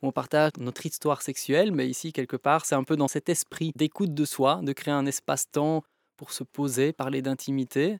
Où 0.00 0.08
on 0.08 0.12
partage 0.12 0.52
notre 0.58 0.86
histoire 0.86 1.20
sexuelle, 1.20 1.72
mais 1.72 1.86
ici 1.86 2.14
quelque 2.14 2.36
part, 2.36 2.64
c'est 2.64 2.74
un 2.74 2.84
peu 2.84 2.96
dans 2.96 3.08
cet 3.08 3.28
esprit 3.28 3.72
d'écoute 3.76 4.14
de 4.14 4.24
soi, 4.24 4.60
de 4.62 4.72
créer 4.72 4.94
un 4.94 5.04
espace-temps 5.04 5.82
pour 6.18 6.32
se 6.32 6.44
poser, 6.44 6.92
parler 6.92 7.22
d'intimité. 7.22 7.98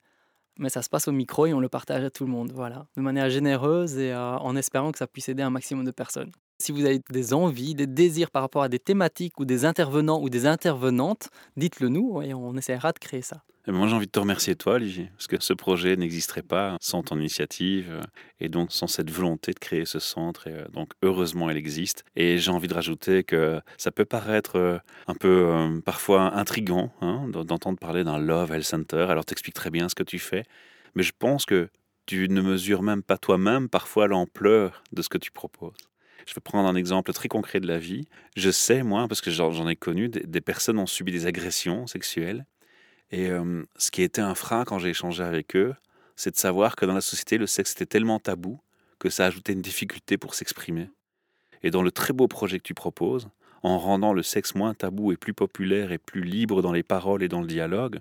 Mais 0.59 0.69
ça 0.69 0.83
se 0.83 0.91
passe 0.91 1.09
au 1.09 1.13
micro 1.13 1.47
et 1.47 1.55
on 1.55 1.61
le 1.61 1.69
partage 1.71 2.05
à 2.05 2.11
tout 2.11 2.25
le 2.27 2.33
monde, 2.33 2.51
voilà, 2.53 2.89
de 2.97 3.01
manière 3.01 3.31
généreuse 3.31 3.97
et 3.97 4.13
euh, 4.13 4.37
en 4.39 4.57
espérant 4.57 4.91
que 4.91 4.99
ça 4.99 5.07
puisse 5.07 5.29
aider 5.29 5.43
un 5.43 5.51
maximum 5.51 5.85
de 5.85 5.93
personnes. 5.93 6.33
Si 6.61 6.73
vous 6.73 6.85
avez 6.85 7.01
des 7.11 7.35
envies, 7.35 7.75
des 7.75 7.87
désirs 7.87 8.31
par 8.33 8.43
rapport 8.43 8.63
à 8.63 8.69
des 8.69 8.81
thématiques 8.81 9.39
ou 9.39 9.45
des 9.45 9.65
intervenants 9.65 10.21
ou 10.21 10.29
des 10.29 10.45
intervenantes, 10.45 11.29
dites-le 11.57 11.89
nous 11.89 12.21
et 12.21 12.35
on 12.35 12.57
essaiera 12.57 12.93
de 12.93 12.99
créer 12.99 13.23
ça. 13.23 13.45
Et 13.69 13.71
moi, 13.71 13.87
j'ai 13.87 13.95
envie 13.95 14.07
de 14.07 14.11
te 14.11 14.19
remercier, 14.19 14.57
toi, 14.57 14.75
Olivier, 14.75 15.11
parce 15.15 15.27
que 15.27 15.37
ce 15.41 15.53
projet 15.53 15.95
n'existerait 15.95 16.43
pas 16.43 16.79
sans 16.81 17.03
ton 17.03 17.19
initiative 17.19 17.91
euh, 17.91 18.01
et 18.41 18.49
donc 18.49 18.73
sans 18.73 18.87
cette 18.87 19.11
volonté 19.11 19.53
de 19.53 19.59
créer 19.59 19.85
ce 19.85 19.99
centre. 19.99 20.47
Et 20.47 20.53
euh, 20.53 20.65
donc, 20.73 20.93
heureusement, 21.03 21.51
elle 21.51 21.59
existe. 21.59 22.03
Et 22.17 22.39
j'ai 22.39 22.51
envie 22.51 22.67
de 22.67 22.73
rajouter 22.73 23.25
que 23.25 23.61
ça 23.77 23.91
peut 23.91 24.07
paraître 24.07 24.57
euh, 24.57 24.79
un 25.07 25.15
peu 25.15 25.81
parfois 25.85 26.35
intrigant 26.35 26.91
hein, 27.03 27.29
d'entendre 27.29 27.79
parler 27.79 28.05
d'un 28.05 28.19
Love 28.19 28.53
Health 28.53 28.65
Center. 28.65 29.07
Alors, 29.11 29.27
t'expliques 29.27 29.55
très 29.55 29.71
bien 29.71 29.91
ce 29.91 29.95
que 29.95 30.03
tu 30.03 30.19
fais, 30.19 30.45
mais 30.95 31.03
je 31.03 31.13
pense 31.19 31.45
que 31.45 31.69
tu 32.07 32.27
ne 32.31 32.41
mesures 32.41 32.83
même 32.83 33.03
pas 33.03 33.19
toi-même 33.19 33.69
parfois 33.69 34.09
l'ampleur 34.09 34.83
de 34.93 35.03
ce 35.03 35.11
que 35.11 35.19
tu 35.19 35.31
proposes. 35.31 35.88
Je 36.29 36.35
vais 36.35 36.43
prendre 36.43 36.69
un 36.69 36.75
exemple 36.75 37.15
très 37.15 37.29
concret 37.29 37.59
de 37.59 37.67
la 37.67 37.79
vie. 37.79 38.07
Je 38.37 38.51
sais, 38.51 38.83
moi, 38.83 39.09
parce 39.09 39.23
que 39.23 39.31
j'en 39.31 39.67
ai 39.67 39.77
connu, 39.77 40.11
des, 40.11 40.41
personnes 40.43 40.79
ont 40.79 40.87
subi 40.87 41.11
des 41.11 41.25
agressions 41.25 41.87
sexuelles. 41.87 42.45
Et 43.11 43.31
euh, 43.31 43.65
ce 43.79 43.91
qui 43.91 44.03
était 44.03 44.21
un 44.21 44.35
frein 44.35 44.65
quand 44.65 44.79
j'ai 44.79 44.91
échangé 44.91 45.23
avec 45.25 45.57
eux, 45.57 45.75
c'est 46.17 46.31
de 46.33 46.37
savoir 46.37 46.77
que 46.77 46.85
dans 46.85 46.93
la 46.93 47.01
société, 47.01 47.39
le 47.39 47.47
sexe 47.47 47.73
était 47.73 47.87
tellement 47.87 48.19
tabou 48.19 48.61
que 48.99 49.09
ça 49.09 49.25
ajoutait 49.25 49.55
une 49.55 49.63
difficulté 49.63 50.19
pour 50.19 50.35
s'exprimer. 50.35 50.91
Et 51.63 51.71
dans 51.71 51.81
le 51.81 51.91
très 51.91 52.13
beau 52.13 52.29
projet 52.29 52.59
que 52.59 52.65
tu 52.65 52.75
proposes, 52.75 53.31
en 53.63 53.79
rendant 53.79 54.13
le 54.13 54.23
sexe 54.23 54.55
moins 54.55 54.75
tabou 54.75 55.13
et 55.13 55.17
plus 55.17 55.33
populaire 55.33 55.93
et 55.93 55.99
plus 55.99 56.25
libre 56.25 56.61
dans 56.61 56.73
les 56.73 56.83
paroles 56.83 57.23
et 57.23 57.29
dans 57.29 57.41
le 57.41 57.47
dialogue, 57.47 58.01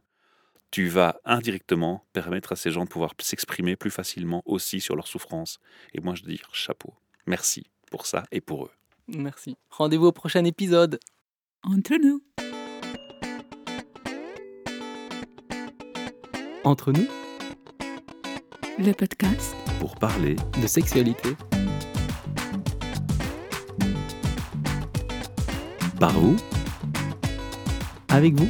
tu 0.69 0.89
vas 0.89 1.21
indirectement 1.23 2.03
permettre 2.11 2.51
à 2.51 2.55
ces 2.57 2.71
gens 2.71 2.83
de 2.83 2.89
pouvoir 2.89 3.13
s'exprimer 3.21 3.77
plus 3.77 3.89
facilement 3.89 4.43
aussi 4.45 4.81
sur 4.81 4.97
leur 4.97 5.07
souffrance. 5.07 5.59
Et 5.93 6.01
moi, 6.01 6.13
je 6.13 6.23
dis 6.23 6.41
chapeau. 6.51 6.93
Merci 7.25 7.67
pour 7.89 8.05
ça 8.05 8.23
et 8.31 8.41
pour 8.41 8.65
eux. 8.65 8.71
Merci. 9.07 9.55
Rendez-vous 9.69 10.07
au 10.07 10.11
prochain 10.11 10.43
épisode. 10.45 10.99
Entre 11.63 11.95
nous. 11.95 12.21
Entre 16.63 16.91
nous. 16.91 17.07
Le 18.77 18.91
podcast. 18.91 19.55
Pour 19.79 19.95
parler 19.95 20.35
de 20.61 20.67
sexualité. 20.67 21.29
Par 25.99 26.11
vous. 26.11 26.35
Avec 28.09 28.33
vous. 28.35 28.49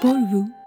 Pour 0.00 0.16
vous. 0.30 0.57